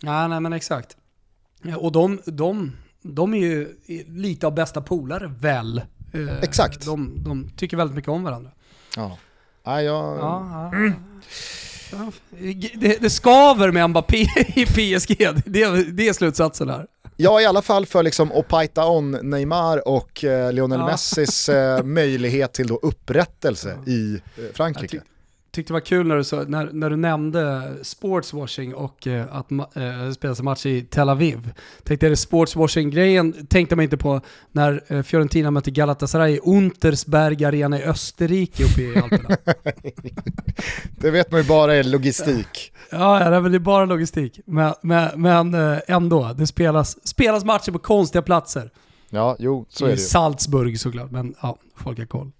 [0.00, 0.96] Ja, nej men exakt.
[1.78, 5.82] Och de, de, de är ju lite av bästa polare väl.
[6.12, 6.86] Eh, exakt.
[6.86, 8.50] De, de tycker väldigt mycket om varandra.
[8.96, 9.18] Ja.
[9.64, 10.18] Ja, jag...
[10.18, 10.76] ja, ja.
[10.76, 10.92] Mm.
[12.74, 16.86] Det, det skaver med Mbappé i PSG, det, det är slutsatsen här.
[17.16, 20.86] Ja, i alla fall för liksom Opaita on Neymar och eh, Lionel ja.
[20.86, 24.20] Messis eh, möjlighet till då upprättelse i eh,
[24.54, 25.00] Frankrike
[25.54, 29.50] tyckte det var kul när du, så, när, när du nämnde sportswashing och eh, att
[29.50, 31.52] eh, spelas en match i Tel Aviv.
[31.82, 34.20] Tänkte är det sportswashing-grejen tänkte man inte på
[34.52, 39.36] när eh, Fiorentina mötte Galatasaray i Untersberg Arena i Österrike uppe i Alperna.
[41.00, 42.72] det vet man ju bara är logistik.
[42.90, 44.40] Ja, ja det är bara logistik.
[44.46, 48.70] Men, men, men eh, ändå, det spelas, spelas matcher på konstiga platser.
[49.10, 52.32] Ja, jo, så I är det I Salzburg såklart, men ja, folk har koll.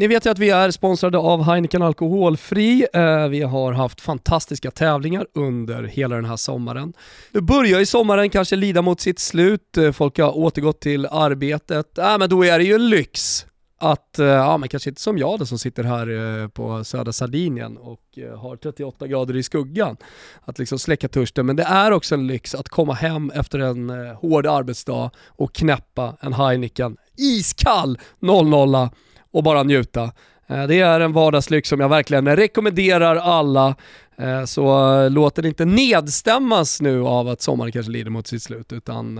[0.00, 2.86] Ni vet ju att vi är sponsrade av Heineken Alkoholfri.
[2.92, 6.92] Eh, vi har haft fantastiska tävlingar under hela den här sommaren.
[7.32, 11.98] Nu börjar ju sommaren kanske lida mot sitt slut, eh, folk har återgått till arbetet.
[11.98, 13.46] Äh, men då är det ju lyx
[13.80, 17.76] att, eh, ja men kanske inte som jag då som sitter här på södra Sardinien
[17.76, 19.96] och har 38 grader i skuggan,
[20.44, 21.46] att liksom släcka törsten.
[21.46, 26.16] Men det är också en lyx att komma hem efter en hård arbetsdag och knäppa
[26.20, 28.90] en Heineken iskall 00
[29.32, 30.10] och bara njuta.
[30.50, 33.74] Eh, det är en vardagslyx som jag verkligen rekommenderar alla.
[34.18, 38.42] Eh, så eh, låt den inte nedstämmas nu av att sommaren kanske lider mot sitt
[38.42, 39.16] slut, utan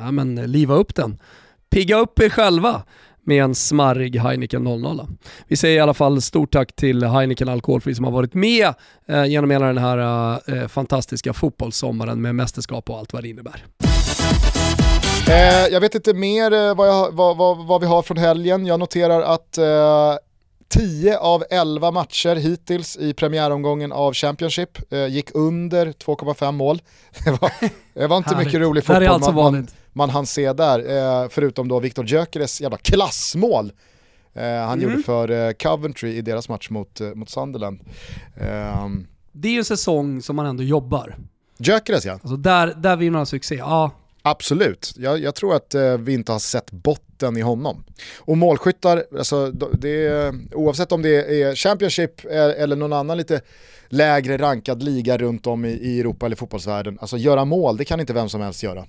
[0.00, 1.18] ja, men, liva upp den.
[1.70, 2.82] Pigga upp er själva
[3.26, 5.06] med en smarrig Heineken 00.
[5.48, 8.74] Vi säger i alla fall stort tack till Heineken Alkoholfri som har varit med
[9.26, 13.64] genom hela den här fantastiska fotbollssommaren med mästerskap och allt vad det innebär.
[15.28, 18.66] Eh, jag vet inte mer eh, vad, jag, vad, vad, vad, vi har från helgen.
[18.66, 20.14] Jag noterar att eh,
[20.68, 26.82] 10 av 11 matcher hittills i premiäromgången av Championship eh, gick under 2,5 mål.
[27.24, 27.50] Det var,
[27.94, 30.78] det var inte mycket rolig fotboll alltså man, man, man hann se där,
[31.22, 33.72] eh, förutom då Viktor Gyökeres jävla klassmål.
[34.34, 34.80] Eh, han mm.
[34.80, 37.80] gjorde för eh, Coventry i deras match mot, eh, mot Sunderland.
[38.36, 39.06] Ehm.
[39.32, 41.16] det är ju en säsong som man ändå jobbar.
[41.58, 42.12] Gyökeres ja.
[42.12, 43.90] Alltså där, där vinner han succé, ja
[44.26, 47.84] Absolut, jag, jag, tror att eh, vi inte har sett botten i honom.
[48.18, 53.40] Och målskyttar, alltså, det är, oavsett om det är Championship eller någon annan lite
[53.88, 58.00] lägre rankad liga runt om i, i Europa eller fotbollsvärlden, alltså göra mål, det kan
[58.00, 58.86] inte vem som helst göra.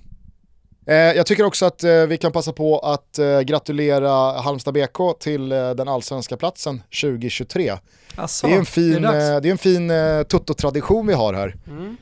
[0.86, 5.48] Eh, jag tycker också att eh, vi kan passa på att gratulera Halmstad BK till
[5.48, 7.72] den allsvenska platsen 2023.
[8.14, 9.92] Asså, det är en fin, det är, en fin
[10.28, 11.56] tutto-tradition vi har här.
[11.66, 11.96] Mm.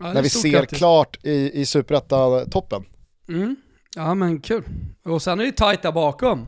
[0.00, 0.78] Ja, när vi ser grattis.
[0.78, 2.84] klart i, i superetta-toppen.
[3.28, 3.56] Mm.
[3.96, 4.64] Ja men kul.
[5.04, 6.46] Och sen är det tajt där bakom.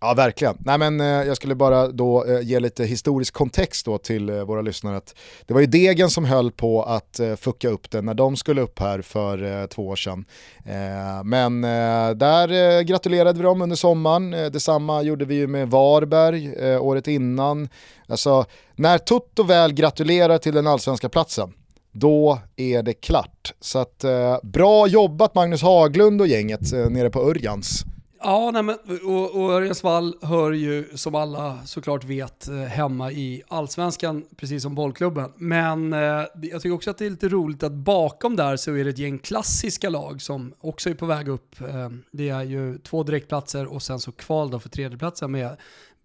[0.00, 0.56] Ja verkligen.
[0.58, 4.44] Nej men eh, jag skulle bara då eh, ge lite historisk kontext då till eh,
[4.44, 5.00] våra lyssnare.
[5.46, 8.60] Det var ju Degen som höll på att eh, fucka upp det när de skulle
[8.60, 10.24] upp här för eh, två år sedan.
[10.64, 14.30] Eh, men eh, där gratulerade vi dem under sommaren.
[14.30, 17.68] detsamma gjorde vi ju med Varberg året innan.
[18.06, 18.44] Alltså
[18.76, 21.52] när Toto väl gratulerar till den allsvenska platsen
[21.98, 23.54] då är det klart.
[23.60, 27.84] Så att, eh, bra jobbat Magnus Haglund och gänget eh, nere på Örjans.
[28.20, 33.42] Ja, nej, men, och, och Örjansvall hör ju som alla såklart vet eh, hemma i
[33.48, 35.32] allsvenskan, precis som bollklubben.
[35.36, 38.84] Men eh, jag tycker också att det är lite roligt att bakom där så är
[38.84, 41.60] det ett gäng klassiska lag som också är på väg upp.
[41.60, 45.56] Eh, det är ju två direktplatser och sen så kval då för tredjeplatsen med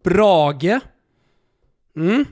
[0.03, 0.79] Brage.
[1.95, 2.25] Mm.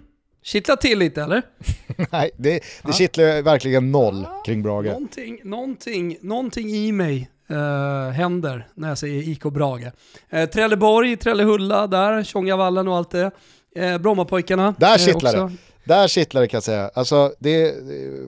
[0.43, 1.41] Kittlar till lite eller?
[2.11, 2.91] Nej, det, det ja.
[2.91, 4.85] kittlar verkligen noll ja, kring Brage.
[4.85, 9.91] Någonting, någonting, någonting i mig uh, händer när jag säger IK Brage.
[10.33, 13.31] Uh, Trelleborg, Trellehulla där, Tjongavallen och allt det.
[13.79, 14.75] Uh, Brommapojkarna.
[14.77, 15.51] Där kittlar det.
[15.83, 16.91] Där kittlar det kan jag säga.
[16.93, 17.73] Alltså, det är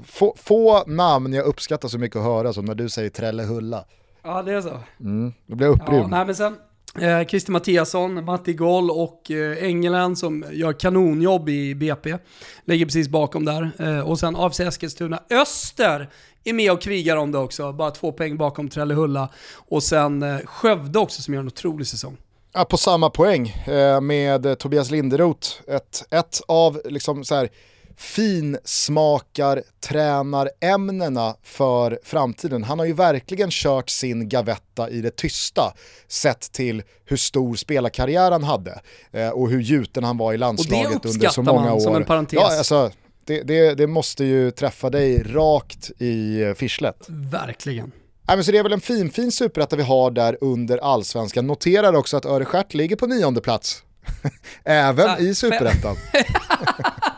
[0.04, 3.86] få, få, namn jag uppskattar så mycket att höra som när du säger Trellehulla.
[4.24, 4.80] Ja det är så.
[5.00, 6.04] Mm, då blir jag upprymd.
[6.04, 6.56] Ja, nej, men sen,
[7.02, 12.18] Eh, Christer Mattiasson, Matti Goll och eh, Engelen som gör kanonjobb i BP.
[12.66, 13.72] Ligger precis bakom där.
[13.80, 16.10] Eh, och sen AFC Eskilstuna Öster
[16.44, 17.74] är med och krigar om det också.
[17.74, 19.30] Bara två poäng bakom Trellehulla.
[19.56, 22.18] Och sen eh, Skövde också som gör en otrolig säsong.
[22.54, 25.50] Ja, på samma poäng eh, med Tobias Linderoth.
[25.68, 27.50] Ett, ett av liksom så här,
[27.98, 32.64] finsmakar tränarämnena för framtiden.
[32.64, 35.74] Han har ju verkligen kört sin gavetta i det tysta
[36.08, 38.82] sett till hur stor spelarkarriär han hade
[39.12, 41.80] eh, och hur gjuten han var i landslaget under så många man, år.
[41.80, 42.40] som en parentes.
[42.42, 42.92] Ja, alltså,
[43.26, 47.06] det, det, det måste ju träffa dig rakt i eh, fischlet.
[47.08, 47.92] Verkligen.
[48.28, 51.48] Nej, men så det är väl en fin, fin superetta vi har där under allsvenskan.
[51.48, 53.84] Noterar också att Örestjärt ligger på nionde plats.
[54.64, 55.96] Även Ah, i superettan.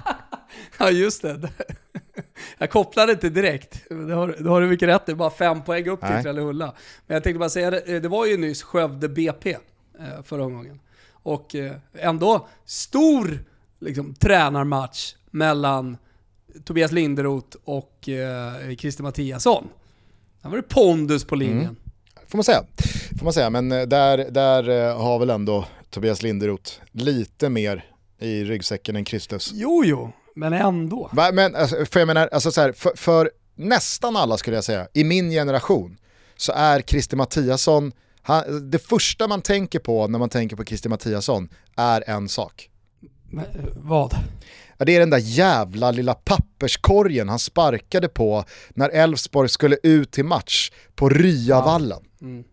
[0.80, 1.49] Ja just det.
[2.57, 3.84] Jag kopplade inte direkt.
[3.89, 6.23] Det har, det har du mycket rätt Det är bara fem poäng upp till.
[6.23, 6.73] Trellehulla.
[7.07, 9.57] Men jag tänkte bara säga det, det var ju nyss Skövde BP
[9.99, 10.80] eh, förra omgången.
[11.11, 13.39] Och eh, ändå stor
[13.80, 15.97] liksom, tränarmatch mellan
[16.65, 19.67] Tobias Linderoth och eh, Christer Mattiasson.
[20.41, 21.76] Där var det pondus på linjen.
[22.28, 22.63] Får man säga.
[23.19, 23.49] Får man säga.
[23.49, 27.86] Men där, där har väl ändå Tobias Linderoth lite mer
[28.19, 29.51] i ryggsäcken än Kristus.
[29.53, 31.09] Jo, jo, men ändå.
[31.13, 34.63] Va, Men alltså, för jag menar, alltså så här, för, för nästan alla skulle jag
[34.63, 35.97] säga, i min generation,
[36.38, 40.89] så är Christer Mattiasson, han, det första man tänker på när man tänker på Christer
[40.89, 42.69] Mattiasson är en sak.
[43.29, 44.15] Men, eh, vad?
[44.77, 50.11] Ja, det är den där jävla lilla papperskorgen han sparkade på när Elfsborg skulle ut
[50.11, 52.03] till match på Ryavallen.
[52.21, 52.43] Mm.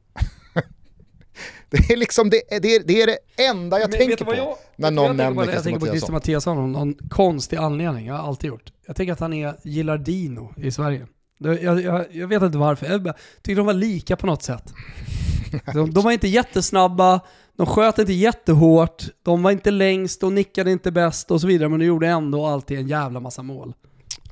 [1.73, 3.19] Det är liksom det, det, är, det är det
[3.51, 5.41] enda jag Men tänker på jag- när någon jag nämner på?
[5.41, 6.59] Jag Christer tänker på Christer Mattiasson.
[6.59, 8.07] Av någon konstig anledning.
[8.07, 8.73] Jag har alltid gjort.
[8.87, 11.07] Jag tänker att han är Gilardino i Sverige.
[11.39, 12.87] Jag, jag, jag vet inte varför.
[12.87, 14.73] Jag tycker de var lika på något sätt.
[15.75, 17.21] De, de var inte jättesnabba,
[17.57, 21.69] de sköt inte jättehårt, de var inte längst och nickade inte bäst och så vidare,
[21.69, 23.75] men de gjorde ändå alltid en jävla massa mål.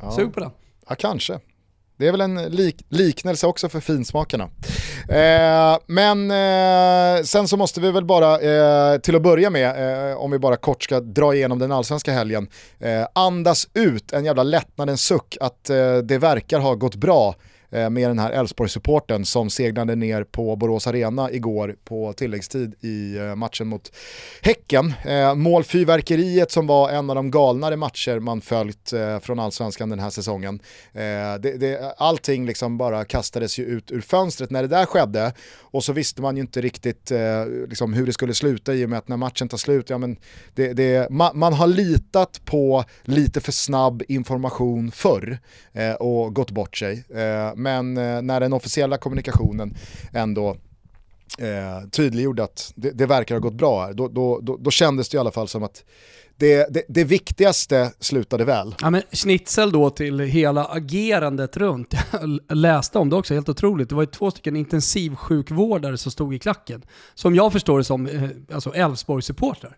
[0.03, 0.11] Ja.
[0.11, 0.51] Sug på den.
[0.89, 1.41] Ja, kanske.
[2.01, 4.45] Det är väl en lik liknelse också för finsmakarna.
[5.09, 10.17] Eh, men eh, sen så måste vi väl bara, eh, till att börja med, eh,
[10.17, 12.49] om vi bara kort ska dra igenom den allsvenska helgen,
[12.79, 17.35] eh, andas ut en jävla lättnadens suck att eh, det verkar ha gått bra
[17.73, 23.17] Eh, med den här Elfsborg-supporten som seglade ner på Borås Arena igår på tilläggstid i
[23.17, 23.93] eh, matchen mot
[24.43, 24.95] Häcken.
[25.05, 28.93] Eh, målfyrverkeriet som var en av de galnare matcher man följt
[29.23, 30.61] från allsvenskan den här säsongen.
[30.93, 35.85] Det, det, allting liksom bara kastades ju ut ur fönstret när det där skedde och
[35.85, 37.13] så visste man ju inte riktigt
[37.69, 40.17] liksom hur det skulle sluta i och med att när matchen tar slut, ja men
[40.55, 45.39] det, det, man har litat på lite för snabb information förr
[45.99, 47.05] och gått bort sig.
[47.63, 49.77] Men eh, när den officiella kommunikationen
[50.13, 50.57] ändå
[51.39, 55.09] eh, tydliggjorde att det, det verkar ha gått bra här, då, då, då, då kändes
[55.09, 55.85] det i alla fall som att
[56.41, 58.75] det, det, det viktigaste slutade väl.
[58.81, 61.95] Ja, men schnitzel då till hela agerandet runt.
[62.49, 63.89] Jag läste om det också, helt otroligt.
[63.89, 66.83] Det var ju två stycken intensivsjukvårdare som stod i klacken.
[67.15, 69.77] Som jag förstår det som eh, alltså Elfsborg-supportrar.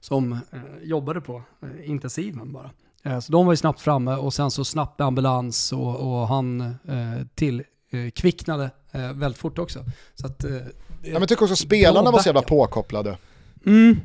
[0.00, 0.38] Som eh,
[0.82, 2.70] jobbade på eh, intensiven bara.
[3.08, 6.28] Eh, så de var ju snabbt framme och sen så snabbt med ambulans och, och
[6.28, 9.84] han eh, till eh, eh, väldigt fort också.
[10.14, 10.50] Så att, eh,
[11.02, 13.18] Ja, men jag tycker också spelarna var så jävla påkopplade.
[13.66, 14.00] mm,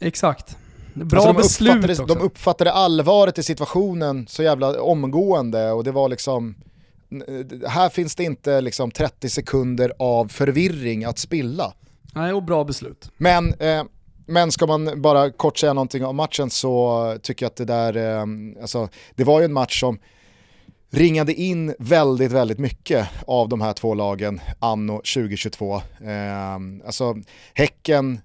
[0.00, 0.56] exakt.
[0.94, 2.14] Bra Alltså, de, beslut uppfattade, också.
[2.14, 6.54] de uppfattade allvaret i situationen så jävla omgående och det var liksom,
[7.66, 11.72] här finns det inte liksom 30 sekunder av förvirring att spilla.
[12.14, 13.10] Nej, och bra beslut.
[13.16, 13.84] Men, eh,
[14.26, 17.96] men ska man bara kort säga någonting om matchen så tycker jag att det där,
[17.96, 18.26] eh,
[18.60, 19.98] alltså, det var ju en match som
[20.94, 25.74] ringade in väldigt, väldigt mycket av de här två lagen anno 2022.
[25.74, 26.54] Eh,
[26.86, 27.16] alltså
[27.54, 28.20] Häcken,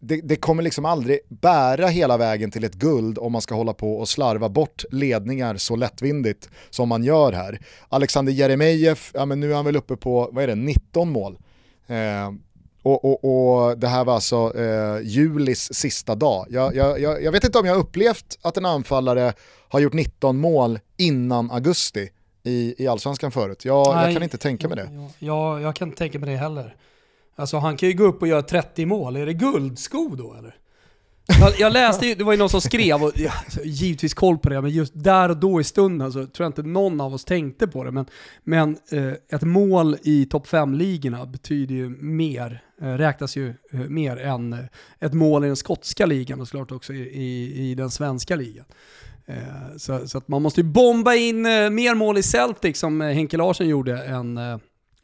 [0.00, 3.74] det, det kommer liksom aldrig bära hela vägen till ett guld om man ska hålla
[3.74, 7.60] på och slarva bort ledningar så lättvindigt som man gör här.
[7.88, 11.38] Alexander Jeremejeff, ja men nu är han väl uppe på, vad är det, 19 mål.
[11.86, 12.30] Eh,
[12.84, 16.46] och, och, och det här var alltså eh, Julis sista dag.
[16.50, 19.32] Jag, jag, jag, jag vet inte om jag har upplevt att en anfallare
[19.68, 22.08] har gjort 19 mål innan augusti
[22.42, 23.64] i, i allsvenskan förut.
[23.64, 24.14] Jag, jag Nej.
[24.14, 24.88] kan inte tänka mig det.
[24.92, 26.76] Ja, jag, jag kan inte tänka mig det heller.
[27.36, 29.16] Alltså han kan ju gå upp och göra 30 mål.
[29.16, 30.56] Är det guldsko då eller?
[31.40, 33.32] Jag, jag läste ju, det var ju någon som skrev, och ja,
[33.64, 36.62] givetvis koll på det, men just där och då i stunden så tror jag inte
[36.62, 37.90] någon av oss tänkte på det.
[37.90, 38.06] Men,
[38.44, 44.16] men eh, ett mål i topp 5-ligorna betyder ju mer, Eh, räknas ju eh, mer
[44.16, 44.58] än eh,
[45.00, 48.64] ett mål i den skotska ligan och såklart också i, i, i den svenska ligan.
[49.76, 51.42] Så, så att man måste ju bomba in
[51.74, 54.40] mer mål i Celtic som Henke Larsson gjorde än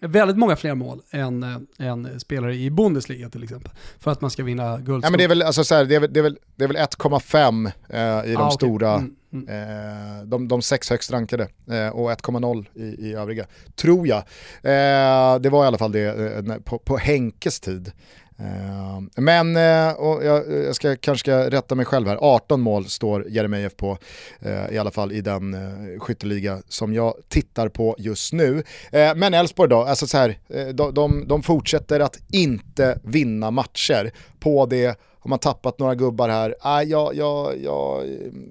[0.00, 3.72] väldigt många fler mål än, äh, än spelare i Bundesliga till exempel.
[3.98, 4.62] För att man ska vinna.
[4.86, 6.64] Ja, men det är väl, alltså, så här, det är väl, det är väl, det
[6.64, 8.94] är väl 1,5 eh, i de Ah, stora,
[9.32, 10.18] Mm, mm.
[10.18, 13.46] eh, de, de sex högst rankade eh, och 1,0 i, i övriga.
[13.76, 14.18] Tror jag.
[14.62, 17.92] Eh, det var i alla fall det eh, på, på Henkes tid.
[18.40, 23.28] Eh, men, eh, och jag, ska, kanske ska rätta mig själv här, 18 mål står
[23.28, 23.98] Jeremejeff på,
[24.40, 25.56] eh, i alla fall i den
[26.00, 28.62] skytteliga som jag tittar på just nu.
[28.92, 30.38] Men Elfsborg då, alltså så här,
[30.72, 36.28] de, de, de fortsätter att inte vinna matcher på det har man tappat några gubbar
[36.28, 36.54] här.
[36.60, 38.02] Ah, ja, ja, ja,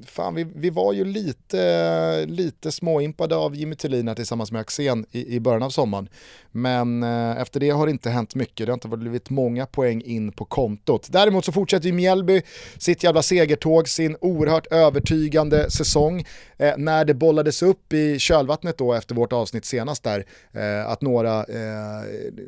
[0.06, 5.36] fan, vi, vi var ju lite, lite småimpade av Jimmy Tillin tillsammans med Axén i,
[5.36, 6.10] i början av sommaren.
[6.52, 10.02] Men eh, efter det har det inte hänt mycket, det har inte blivit många poäng
[10.02, 11.08] in på kontot.
[11.12, 12.42] Däremot så fortsätter ju Mjällby
[12.78, 16.26] sitt jävla segertåg, sin oerhört övertygande säsong.
[16.58, 21.02] Eh, när det bollades upp i kölvattnet då efter vårt avsnitt senast där, eh, att
[21.02, 22.06] några eh,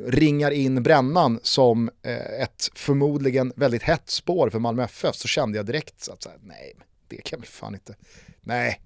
[0.08, 5.58] ringar in brännan som eh, ett förmodligen väldigt hett spår för Malmö FF så kände
[5.58, 6.76] jag direkt att så här, nej,
[7.08, 7.96] det kan väl fan inte,
[8.42, 8.82] nej.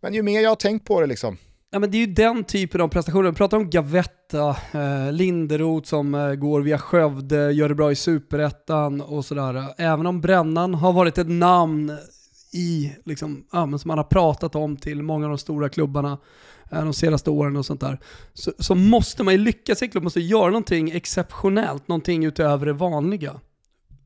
[0.00, 1.38] Men ju mer jag har tänkt på det liksom,
[1.72, 3.30] Ja, men det är ju den typen av prestationer.
[3.30, 7.94] Vi pratar om Gavetta, eh, Linderoth som eh, går via Skövde, gör det bra i
[7.94, 9.74] Superettan och sådär.
[9.78, 11.96] Även om Brännan har varit ett namn
[12.52, 16.18] i, liksom, ja, som man har pratat om till många av de stora klubbarna
[16.70, 18.00] eh, de senaste åren och sånt där.
[18.34, 22.72] Så, så måste man ju lyckas i klubben, måste göra någonting exceptionellt, någonting utöver det
[22.72, 23.40] vanliga.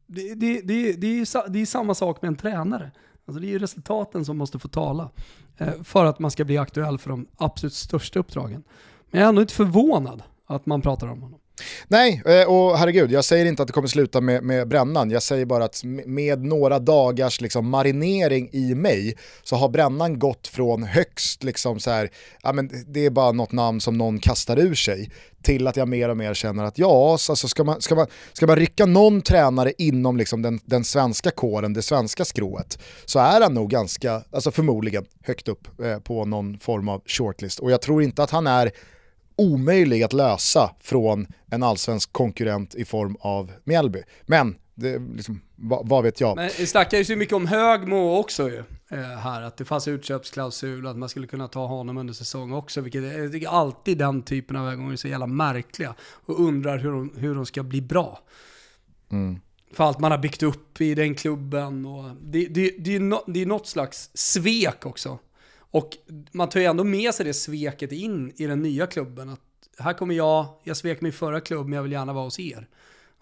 [0.06, 2.90] Det, det, det, det, är, det är samma sak med en tränare.
[3.26, 5.10] Alltså det är ju resultaten som måste få tala
[5.56, 8.64] eh, för att man ska bli aktuell för de absolut största uppdragen.
[9.10, 11.40] Men jag är ändå inte förvånad att man pratar om honom.
[11.88, 15.10] Nej, eh, och herregud, jag säger inte att det kommer sluta med, med brännan.
[15.10, 20.46] Jag säger bara att med några dagars liksom, marinering i mig så har brännan gått
[20.46, 22.10] från högst, liksom, så här,
[22.42, 25.10] ja, men det är bara något namn som någon kastar ur sig,
[25.42, 28.46] till att jag mer och mer känner att ja, alltså, ska, man, ska, man, ska
[28.46, 33.40] man rycka någon tränare inom liksom, den, den svenska kåren, det svenska skrået, så är
[33.40, 37.58] han nog ganska, alltså förmodligen högt upp eh, på någon form av shortlist.
[37.58, 38.70] Och jag tror inte att han är
[39.36, 44.02] omöjlig att lösa från en allsvensk konkurrent i form av Mjällby.
[44.22, 46.36] Men, det, liksom, vad, vad, vet jag?
[46.36, 48.58] Men det snackades ju mycket om Högmo också ju,
[48.90, 52.80] eh, här, att det fanns utköpsklausul, att man skulle kunna ta honom under säsong också,
[52.80, 56.90] vilket jag tycker alltid den typen av övergångar är så jävla märkliga och undrar hur
[56.90, 58.18] de, hur de ska bli bra.
[59.12, 59.40] Mm.
[59.72, 63.24] För allt man har byggt upp i den klubben och det, det, det, är, no,
[63.26, 65.18] det är något slags svek också
[65.74, 65.96] och
[66.32, 69.28] man tar ju ändå med sig det sveket in i den nya klubben.
[69.28, 69.40] Att
[69.78, 72.68] här kommer jag, jag svek min förra klubb men jag vill gärna vara hos er.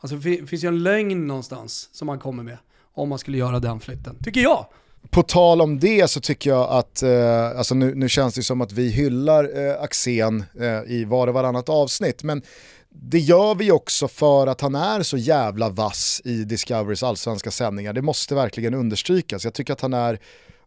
[0.01, 2.59] Alltså det finns ju en lögn någonstans som man kommer med
[2.95, 4.67] om man skulle göra den flytten, tycker jag.
[5.11, 8.61] På tal om det så tycker jag att, eh, alltså nu, nu, känns det som
[8.61, 12.43] att vi hyllar eh, Axén eh, i var och varannat avsnitt, men
[12.89, 17.93] det gör vi också för att han är så jävla vass i Discoverys allsvenska sändningar.
[17.93, 19.45] Det måste verkligen understrykas.
[19.45, 20.19] Jag tycker att han är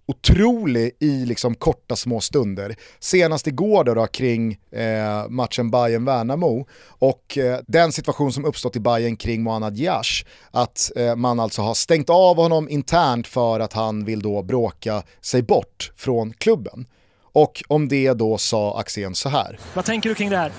[0.08, 2.76] otrolig i liksom korta små stunder.
[3.00, 8.76] Senast igår då, då kring eh, matchen bayern värnamo och eh, den situation som uppstått
[8.76, 13.60] i Bayern kring Mohanad Yash, att eh, man alltså har stängt av honom internt för
[13.60, 16.86] att han vill då bråka sig bort från klubben.
[17.36, 19.60] Och om det då sa Axén så här.
[19.74, 20.52] Vad tänker du kring det här?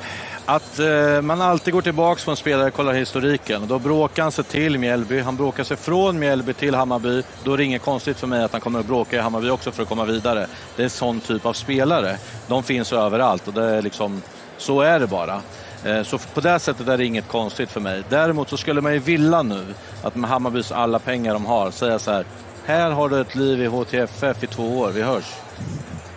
[0.45, 3.67] Att eh, man alltid går tillbaka på en spelare och kollar historiken.
[3.69, 7.23] Då bråkar han sig till Mjällby, han bråkar sig från Mjällby till Hammarby.
[7.45, 9.73] Då är det inget konstigt för mig att han kommer att bråka i Hammarby också
[9.73, 10.47] för att komma vidare.
[10.77, 12.17] Det är en sån typ av spelare.
[12.49, 14.23] De finns överallt och det är liksom,
[14.59, 15.43] så är det bara.
[15.85, 18.03] Eh, så på det sättet är det inget konstigt för mig.
[18.09, 19.65] Däremot så skulle man ju vilja nu
[20.03, 22.25] att med Hammarbys alla pengar de har säga så här.
[22.65, 25.35] Här har du ett liv i HTFF i två år, vi hörs.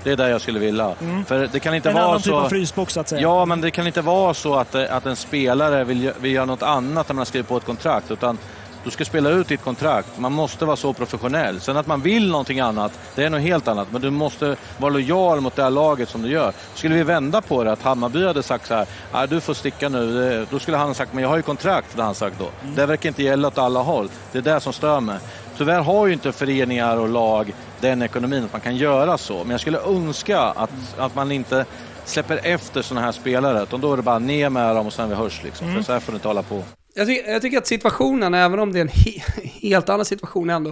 [0.03, 0.95] Det är det jag skulle vilja.
[1.01, 1.25] Mm.
[1.25, 2.23] För det kan inte en vara annan så...
[2.23, 3.21] typ av frysbox så att säga.
[3.21, 6.63] Ja, men det kan inte vara så att, att en spelare vill, vill göra något
[6.63, 8.11] annat när man har skrivit på ett kontrakt.
[8.11, 8.37] Utan
[8.83, 10.19] du ska spela ut ditt kontrakt.
[10.19, 11.59] Man måste vara så professionell.
[11.59, 13.87] Sen att man vill någonting annat, det är något helt annat.
[13.91, 16.53] Men du måste vara lojal mot det här laget som du gör.
[16.73, 19.89] Skulle vi vända på det, att Hammarby hade sagt så här, ah, du får sticka
[19.89, 20.45] nu.
[20.49, 22.47] Då skulle han ha sagt, men jag har ju kontrakt, hade han sagt då.
[22.63, 22.75] Mm.
[22.75, 24.09] Det verkar inte gälla åt alla håll.
[24.31, 25.17] Det är det som stör mig.
[25.59, 29.37] Tyvärr har ju inte föreningar och lag den ekonomin att man kan göra så.
[29.37, 31.65] Men jag skulle önska att, att man inte
[32.05, 33.63] släpper efter sådana här spelare.
[33.63, 35.67] Utan då är det bara ner med dem och sen vi hörs liksom.
[35.67, 35.77] Mm.
[35.77, 36.63] För så här får det inte hålla på.
[36.93, 39.11] Jag tycker, jag tycker, att situationen, även om det är en he
[39.61, 40.69] helt annan situation ändå,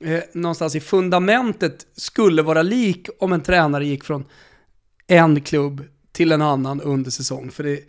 [0.00, 4.24] eh, någonstans i fundamentet skulle vara lik om en tränare gick från
[5.06, 7.50] en klubb till en annan under säsong.
[7.50, 7.80] För det,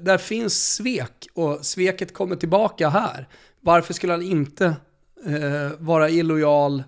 [0.00, 3.28] där finns svek och sveket kommer tillbaka här.
[3.60, 4.74] Varför skulle han inte
[5.26, 6.82] eh, vara illojal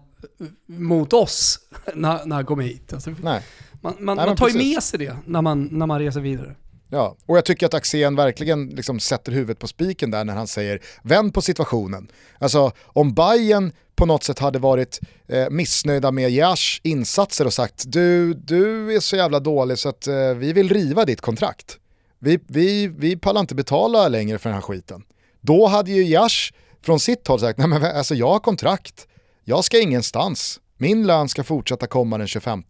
[0.67, 1.59] mot oss
[1.95, 2.93] när, när han kommer hit.
[2.93, 3.43] Alltså, Nej.
[3.81, 6.55] Man, man, Nej, man tar ju med sig det när man, när man reser vidare.
[6.89, 10.47] Ja, och jag tycker att Axén verkligen liksom sätter huvudet på spiken där när han
[10.47, 12.09] säger vänd på situationen.
[12.39, 17.85] Alltså om Bayern på något sätt hade varit eh, missnöjda med Jash insatser och sagt
[17.87, 21.79] du, du är så jävla dålig så att eh, vi vill riva ditt kontrakt.
[22.19, 25.03] Vi, vi, vi pallar inte betala längre för den här skiten
[25.41, 26.53] Då hade ju Jash
[26.85, 29.07] från sitt håll sagt, nej men alltså jag har kontrakt,
[29.45, 32.63] jag ska ingenstans, min lön ska fortsätta komma den 25.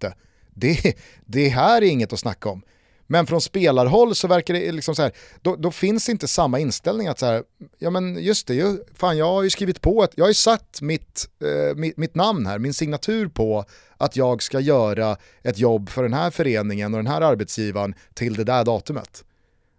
[0.55, 0.95] Det,
[1.27, 2.63] det här är inget att snacka om.
[3.07, 5.13] Men från spelarhåll så verkar det liksom så här,
[5.43, 7.43] då, då, finns inte samma inställning att så här,
[7.79, 10.35] ja men just det, ju, fan jag har ju skrivit på ett, jag har ju
[10.35, 13.65] satt mitt, eh, mitt, mitt, namn här, min signatur på
[13.97, 18.35] att jag ska göra ett jobb för den här föreningen och den här arbetsgivaren till
[18.35, 19.25] det där datumet.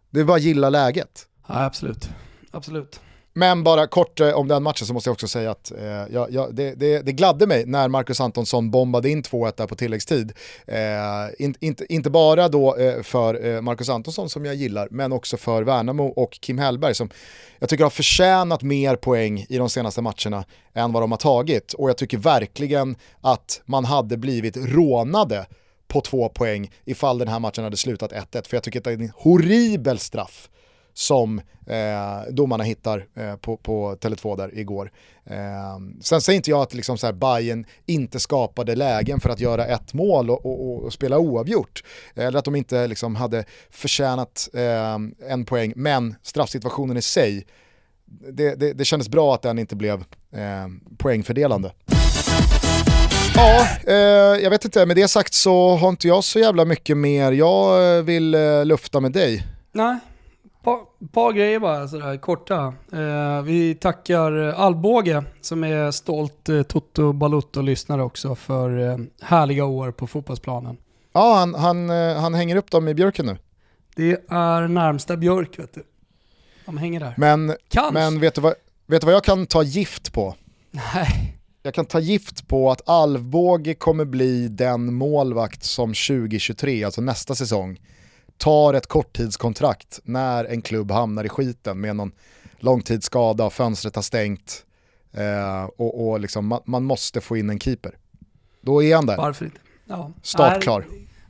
[0.09, 1.27] Det är bara att gilla läget.
[1.47, 2.09] Ja, absolut.
[2.51, 2.99] Absolut.
[3.37, 6.31] Men bara kort eh, om den matchen så måste jag också säga att eh, jag,
[6.31, 10.33] jag, det, det, det, gladde mig när Marcus Antonsson bombade in 2-1 där på tilläggstid.
[10.67, 10.77] Eh,
[11.39, 15.37] in, inte, inte bara då eh, för eh, Marcus Antonsson som jag gillar, men också
[15.37, 17.09] för Värnamo och Kim Hellberg som
[17.59, 21.73] jag tycker har förtjänat mer poäng i de senaste matcherna än vad de har tagit.
[21.73, 25.45] Och jag tycker verkligen att man hade blivit rånade
[25.87, 28.47] på två poäng ifall den här matchen hade slutat 1-1.
[28.47, 30.49] För jag tycker att det är en horribel straff
[30.97, 34.91] som eh, domarna hittar eh, på, på Tele2 där igår.
[35.25, 39.39] Eh, sen säger inte jag att liksom så här Bayern inte skapade lägen för att
[39.39, 41.83] göra ett mål och, och, och spela oavgjort.
[42.15, 47.45] Eller att de inte liksom hade förtjänat eh, en poäng, men straffsituationen i sig,
[48.05, 50.67] det, det, det kändes bra att den inte blev eh,
[50.97, 51.71] poängfördelande.
[53.35, 53.95] Ja, eh,
[54.43, 57.97] jag vet inte, med det sagt så har inte jag så jävla mycket mer jag
[57.97, 59.47] eh, vill eh, lufta med dig.
[59.71, 59.97] Nej,
[60.65, 62.73] par, par grejer bara sådär korta.
[62.91, 69.91] Eh, vi tackar Alvbåge som är stolt eh, Toto Balutto-lyssnare också för eh, härliga år
[69.91, 70.77] på fotbollsplanen.
[71.13, 73.37] Ja, han, han, eh, han hänger upp dem i björken nu.
[73.95, 75.83] Det är närmsta björk vet du.
[76.65, 77.13] De hänger där.
[77.17, 77.55] Men,
[77.93, 78.53] men vet, du vad,
[78.85, 80.35] vet du vad jag kan ta gift på?
[80.71, 81.37] Nej.
[81.63, 87.35] Jag kan ta gift på att Alvbåge kommer bli den målvakt som 2023, alltså nästa
[87.35, 87.79] säsong,
[88.37, 92.11] tar ett korttidskontrakt när en klubb hamnar i skiten med någon
[92.59, 94.65] långtidsskada, fönstret har stängt
[95.11, 97.97] eh, och, och liksom, man, man, måste få in en keeper.
[98.61, 99.17] Då är han där.
[99.17, 99.59] Varför inte?
[99.85, 100.11] Ja.
[100.21, 100.85] Startklar.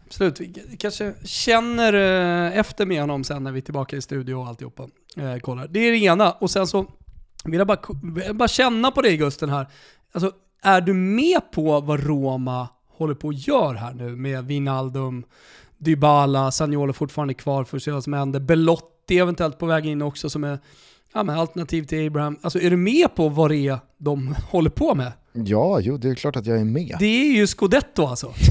[0.06, 4.36] absolut, vi kanske känner eh, efter med honom sen när vi är tillbaka i studio
[4.36, 4.88] och alltihopa.
[5.18, 5.68] Eh, kollar.
[5.68, 6.32] Det är det ena.
[6.32, 6.86] Och sen så
[7.46, 7.80] vill jag bara,
[8.34, 9.68] bara känna på dig Gusten här.
[10.12, 10.32] Alltså,
[10.62, 15.24] är du med på vad Roma håller på att göra här nu med Vinaldum,
[15.86, 18.40] Dybala, Sagnolo fortfarande kvar för att se vad som händer.
[18.40, 20.60] Belotti eventuellt på väg in också som är
[21.14, 22.40] ja, men alternativ till Abraham.
[22.42, 25.12] Alltså är du med på vad det är de håller på med?
[25.34, 26.96] Ja, jo det är klart att jag är med.
[27.00, 28.34] Det är ju Scudetto alltså.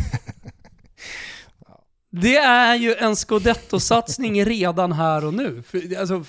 [2.10, 5.62] Det är ju en Scudetto-satsning redan här och nu.
[5.98, 6.24] Alltså,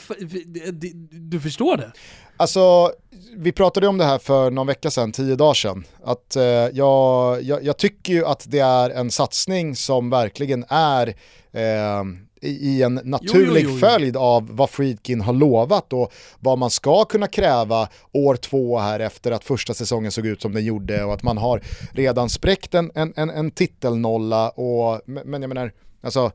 [1.11, 1.91] du förstår det?
[2.37, 2.91] Alltså,
[3.37, 5.83] vi pratade om det här för någon vecka sedan, tio dagar sedan.
[6.03, 11.07] Att, eh, jag, jag, jag, tycker ju att det är en satsning som verkligen är
[11.51, 12.03] eh,
[12.41, 16.69] i en naturlig jo, jo, jo, följd av vad Friedkin har lovat och vad man
[16.69, 21.03] ska kunna kräva år två här efter att första säsongen såg ut som den gjorde
[21.03, 21.61] och att man har
[21.93, 26.31] redan spräckt en, en, en, en titelnolla och, men jag menar, alltså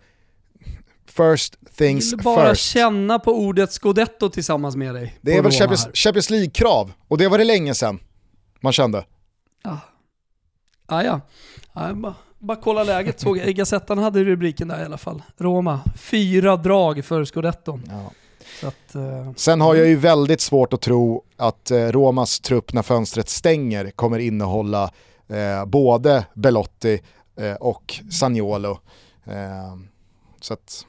[1.10, 2.24] First things first.
[2.24, 2.64] bara first.
[2.64, 5.18] känna på ordet scudetto tillsammans med dig.
[5.20, 7.98] Det är väl Champions, Champions League-krav, och det var det länge sedan
[8.60, 9.04] man kände.
[9.64, 9.76] Ah.
[10.86, 11.20] Ah, ja,
[11.72, 13.20] ah, bara, bara kolla läget.
[13.20, 15.22] Såg jag Gazettan hade rubriken där i alla fall.
[15.36, 17.82] Roma, fyra drag för scudetton.
[17.88, 18.10] Ja.
[18.68, 19.32] Att, uh...
[19.36, 23.90] Sen har jag ju väldigt svårt att tro att uh, Romas trupp när fönstret stänger
[23.90, 24.90] kommer innehålla
[25.30, 27.00] uh, både Belotti
[27.60, 28.78] och Sagnolo.
[30.40, 30.86] så att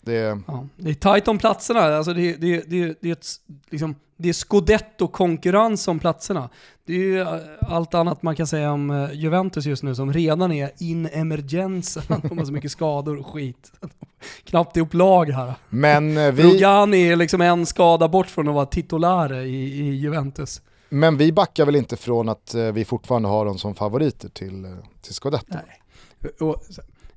[0.00, 0.40] det...
[0.46, 1.80] Ja, det är tajt om platserna.
[1.80, 3.26] Alltså det, det, det, det, är ett,
[3.70, 6.48] liksom, det är scudetto-konkurrens om platserna.
[6.84, 7.28] Det är ju eh,
[7.60, 12.02] allt annat man kan säga om eh, Juventus just nu som redan är in emergenza.
[12.28, 13.72] De har så mycket skador och skit.
[14.44, 15.54] Knappt ihop lag här.
[15.68, 16.42] Men eh, vi...
[16.42, 20.62] Rogani är liksom en skada bort från att vara titulär i, i Juventus.
[20.88, 25.14] Men vi backar väl inte från att vi fortfarande har dem som favoriter till, till
[25.14, 25.54] Scudetto?
[25.54, 26.30] Nej.
[26.40, 26.62] Och,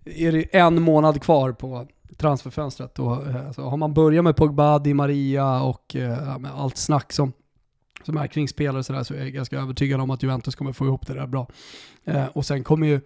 [0.06, 2.96] är det en månad kvar på transferfönstret.
[2.96, 7.34] Då, alltså, har man börjat med Pogba, Di Maria och eh, allt snack som,
[8.04, 10.74] som är kring spelare så, där, så är jag ganska övertygad om att Juventus kommer
[10.74, 11.48] få ihop det där bra.
[12.06, 13.02] Eh, och sen kommer ju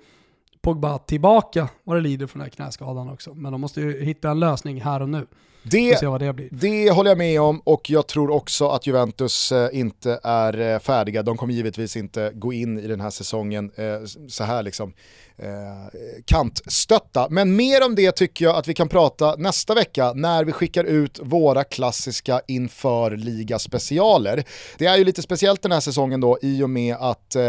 [0.61, 3.33] Pogba tillbaka vad det lider från den här knäskadan också.
[3.33, 5.27] Men de måste ju hitta en lösning här och nu.
[5.63, 10.19] Det, det, det, håller jag med om och jag tror också att Juventus eh, inte
[10.23, 11.23] är eh, färdiga.
[11.23, 15.26] De kommer givetvis inte gå in i den här säsongen eh, så här liksom eh,
[15.39, 17.27] Eh, kantstötta.
[17.29, 20.83] Men mer om det tycker jag att vi kan prata nästa vecka när vi skickar
[20.83, 24.43] ut våra klassiska inför specialer.
[24.77, 27.41] Det är ju lite speciellt den här säsongen då i och med att eh,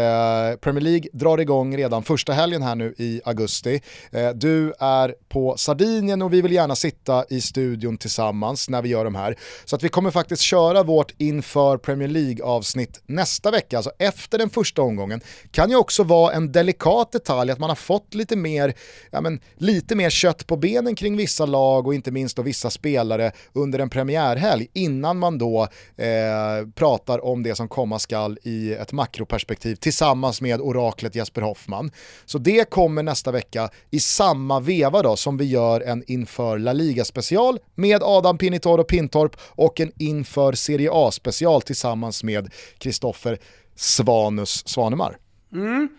[0.61, 3.81] Premier League drar igång redan första helgen här nu i augusti.
[4.11, 8.89] Eh, du är på Sardinien och vi vill gärna sitta i studion tillsammans när vi
[8.89, 9.37] gör de här.
[9.65, 14.49] Så att vi kommer faktiskt köra vårt inför Premier League-avsnitt nästa vecka, alltså efter den
[14.49, 15.21] första omgången.
[15.51, 18.73] Kan ju också vara en delikat detalj att man har fått lite mer,
[19.11, 22.69] ja men, lite mer kött på benen kring vissa lag och inte minst då vissa
[22.69, 28.73] spelare under en premiärhelg innan man då eh, pratar om det som komma skall i
[28.73, 31.91] ett makroperspektiv tillsammans med oraklet Jesper Hoffman.
[32.25, 36.73] Så det kommer nästa vecka i samma veva då som vi gör en inför La
[36.73, 43.39] Liga-special med Adam Pinitoro Pintorp och en inför Serie A-special tillsammans med Kristoffer
[43.75, 45.17] Svanus Svanemar.
[45.53, 45.89] Mm.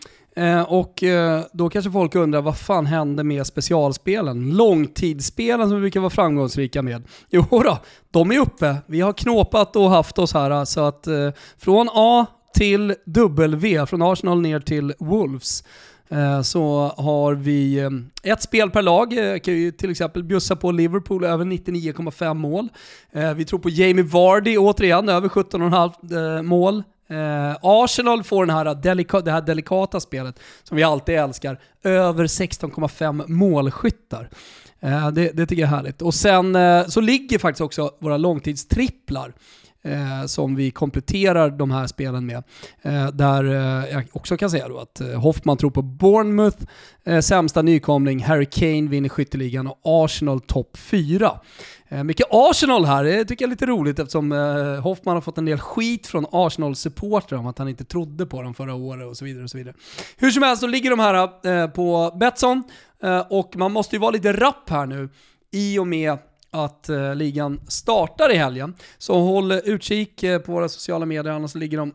[0.41, 4.51] Eh, och eh, då kanske folk undrar vad fan hände med specialspelen?
[4.57, 7.03] Långtidsspelen som vi brukar vara framgångsrika med.
[7.30, 7.78] Jo då,
[8.11, 8.76] de är uppe.
[8.86, 13.86] Vi har knåpat och haft oss här eh, så att eh, från A till W,
[13.86, 15.64] från Arsenal ner till Wolves
[16.09, 17.91] eh, så har vi eh,
[18.32, 19.12] ett spel per lag.
[19.12, 22.68] Jag kan ju till exempel bjussa på Liverpool över 99,5 mål.
[23.36, 26.82] Vi tror på Jamie Vardy återigen, över 17,5 mål.
[27.11, 31.58] Eh, Arsenal får den här eh, delika det här delikata spelet som vi alltid älskar,
[31.82, 34.30] över 16,5 målskyttar.
[34.80, 36.02] Eh, det, det, tycker jag är härligt.
[36.02, 39.32] Och sen eh, så ligger faktiskt också våra långtidstripplar
[39.83, 42.43] eh, som vi kompletterar de här spelen med.
[42.83, 46.59] Eh, där eh, jag också kan säga då att eh, Hoffman tror på Bournemouth,
[47.05, 51.41] eh, sämsta nykomling, Harry Kane vinner skytteligan och Arsenal topp 4.
[51.89, 55.39] Eh, mycket Arsenal här, det tycker jag är lite roligt eftersom eh, Hoffman har fått
[55.39, 59.16] en del skit från Arsenal-supportrar om att han inte trodde på dem förra året och
[59.16, 59.45] så vidare.
[59.45, 59.74] och så vidare.
[60.16, 62.62] Hur som helst så ligger de här eh, på Betsson
[63.03, 65.09] eh, och man måste ju vara lite rapp här nu
[65.53, 66.18] i och med
[66.51, 68.74] att eh, ligan startar i helgen.
[68.98, 71.92] Så håll utkik eh, på våra sociala medier, annars ligger de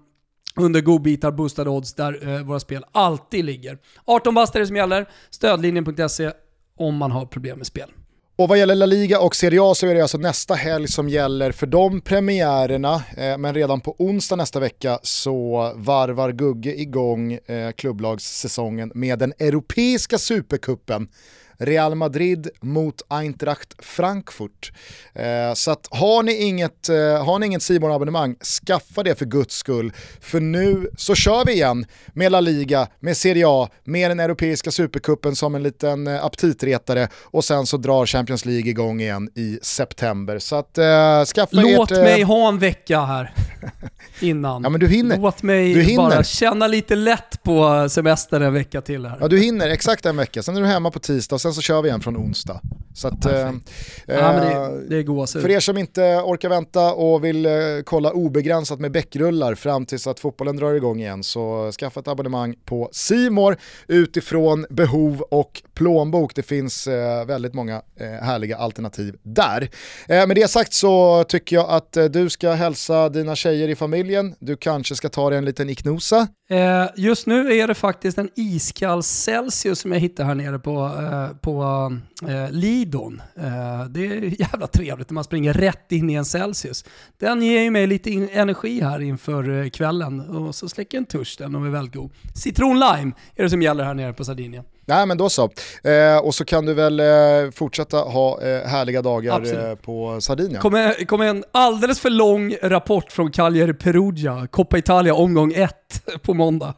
[0.55, 3.77] under godbitar, boostade odds, där eh, våra spel alltid ligger.
[4.05, 6.31] 18 bast är det som gäller, stödlinjen.se
[6.77, 7.91] om man har problem med spel.
[8.37, 11.09] Och vad gäller La Liga och Serie A så är det alltså nästa helg som
[11.09, 13.03] gäller för de premiärerna.
[13.17, 19.33] Eh, men redan på onsdag nästa vecka så varvar Gugge igång eh, klubblagssäsongen med den
[19.39, 21.07] europeiska superkuppen
[21.57, 24.71] Real Madrid mot Eintracht Frankfurt.
[25.13, 28.35] Eh, så att har ni inget, eh, har ni inget Simon abonnemang
[28.65, 29.93] skaffa det för guds skull.
[30.21, 34.71] För nu så kör vi igen med La Liga, med Serie A, med den europeiska
[34.71, 39.59] supercupen som en liten eh, aptitretare och sen så drar Champions League igång igen i
[39.61, 40.39] september.
[40.39, 43.33] Så att eh, skaffa Låt ert, mig ha en vecka här
[44.19, 44.63] innan.
[44.63, 45.17] Ja men du hinner.
[45.17, 46.09] Låt mig du hinner.
[46.09, 49.17] bara känna lite lätt på semestern en vecka till här.
[49.21, 50.43] Ja du hinner, exakt en vecka.
[50.43, 52.61] Sen är du hemma på tisdag sen så kör vi igen från onsdag.
[52.95, 55.41] Så att, eh, ja, det, det är.
[55.41, 57.51] För er som inte orkar vänta och vill eh,
[57.83, 62.55] kolla obegränsat med bäckrullar fram tills att fotbollen drar igång igen så skaffa ett abonnemang
[62.65, 66.35] på Simor utifrån behov och plånbok.
[66.35, 69.69] Det finns eh, väldigt många eh, härliga alternativ där.
[70.07, 73.75] Eh, med det sagt så tycker jag att eh, du ska hälsa dina tjejer i
[73.75, 74.35] familjen.
[74.39, 76.27] Du kanske ska ta dig en liten iknosa.
[76.49, 80.85] Eh, just nu är det faktiskt en iskall Celsius som jag hittar här nere på,
[80.85, 81.91] eh, på
[82.27, 82.84] eh, Lidon.
[83.35, 86.85] Eh, det är jävla trevligt när man springer rätt in i en Celsius.
[87.17, 91.37] Den ger ju mig lite energi här inför eh, kvällen och så släcker en törs
[91.37, 92.11] den och är väldigt god.
[92.35, 94.63] Citron lime är det som gäller här nere på Sardinien.
[94.87, 95.49] Nej men då så.
[95.83, 97.05] Eh, och så kan du väl eh,
[97.53, 100.61] fortsätta ha eh, härliga dagar på Sardinien.
[100.61, 105.73] Kommer kom en alldeles för lång rapport från Cagliari Perugia, Coppa Italia omgång 1
[106.21, 106.73] på måndag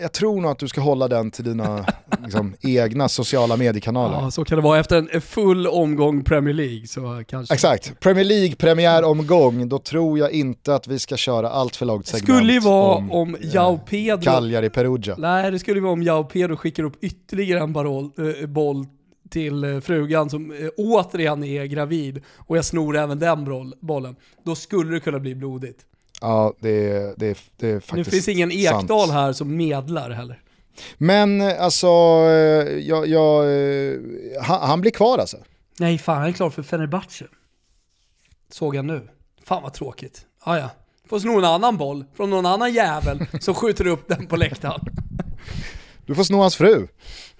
[0.00, 1.86] jag tror nog att du ska hålla den till dina
[2.22, 4.20] liksom, egna sociala mediekanaler.
[4.20, 4.78] Ja, så kan det vara.
[4.78, 7.54] Efter en full omgång Premier League så kanske...
[7.54, 12.06] Exakt, Premier League premiäromgång, då tror jag inte att vi ska köra allt för långt
[12.06, 14.22] segment Det skulle ju vara om, om Jao Pedro...
[14.22, 15.14] Cagliari Perugia.
[15.18, 18.10] Nej, det skulle ju vara om Jao Pedro skickar upp ytterligare en baroll,
[18.40, 18.86] äh, boll
[19.30, 24.16] till äh, frugan som äh, återigen är gravid och jag snor även den bollen.
[24.44, 25.78] Då skulle det kunna bli blodigt.
[26.24, 30.10] Ja, det är, det är, det är faktiskt Det finns ingen Ekdal här som medlar
[30.10, 30.40] heller.
[30.96, 33.98] Men alltså, eh, jag, jag, eh,
[34.42, 35.36] han, han, blir kvar alltså?
[35.78, 37.24] Nej, fan han är klar för Fenerbahce.
[38.50, 39.08] Såg jag nu.
[39.44, 40.26] Fan vad tråkigt.
[40.40, 40.70] Ah, ja.
[41.08, 44.80] Får sno en annan boll från någon annan jävel som skjuter upp den på läktaren.
[46.06, 46.86] Du får sno hans fru.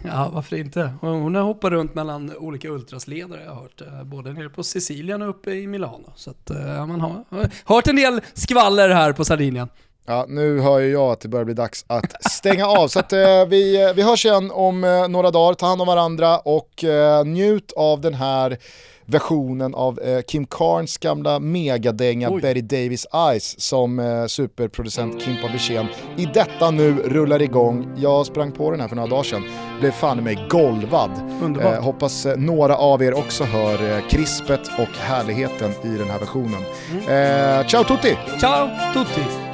[0.02, 0.92] Ja, varför inte?
[1.00, 3.80] Hon har hoppat runt mellan olika ultrasledare jag har hört.
[3.80, 6.12] Eh, både nere på Sicilien och uppe i Milano.
[6.16, 7.24] Så att, ja, man har
[7.64, 9.68] hört en del skvaller här på Sardinien.
[10.06, 12.88] Ja, nu hör ju jag att det börjar bli dags att stänga av.
[12.88, 16.38] Så att, eh, vi, vi hörs igen om eh, några dagar, ta hand om varandra
[16.38, 18.58] och eh, njut av den här
[19.06, 22.40] versionen av eh, Kim Carnes gamla megadänga Oj.
[22.40, 25.86] Betty Davis Eyes som eh, superproducent Kimpa Wirsén
[26.16, 27.88] i detta nu rullar igång.
[27.96, 29.42] Jag sprang på den här för några dagar sedan,
[29.80, 31.10] blev fan i mig golvad.
[31.62, 36.18] Eh, hoppas eh, några av er också hör eh, krispet och härligheten i den här
[36.18, 36.62] versionen.
[36.90, 37.60] Mm.
[37.60, 38.16] Eh, ciao tutti!
[38.40, 39.53] Ciao tutti!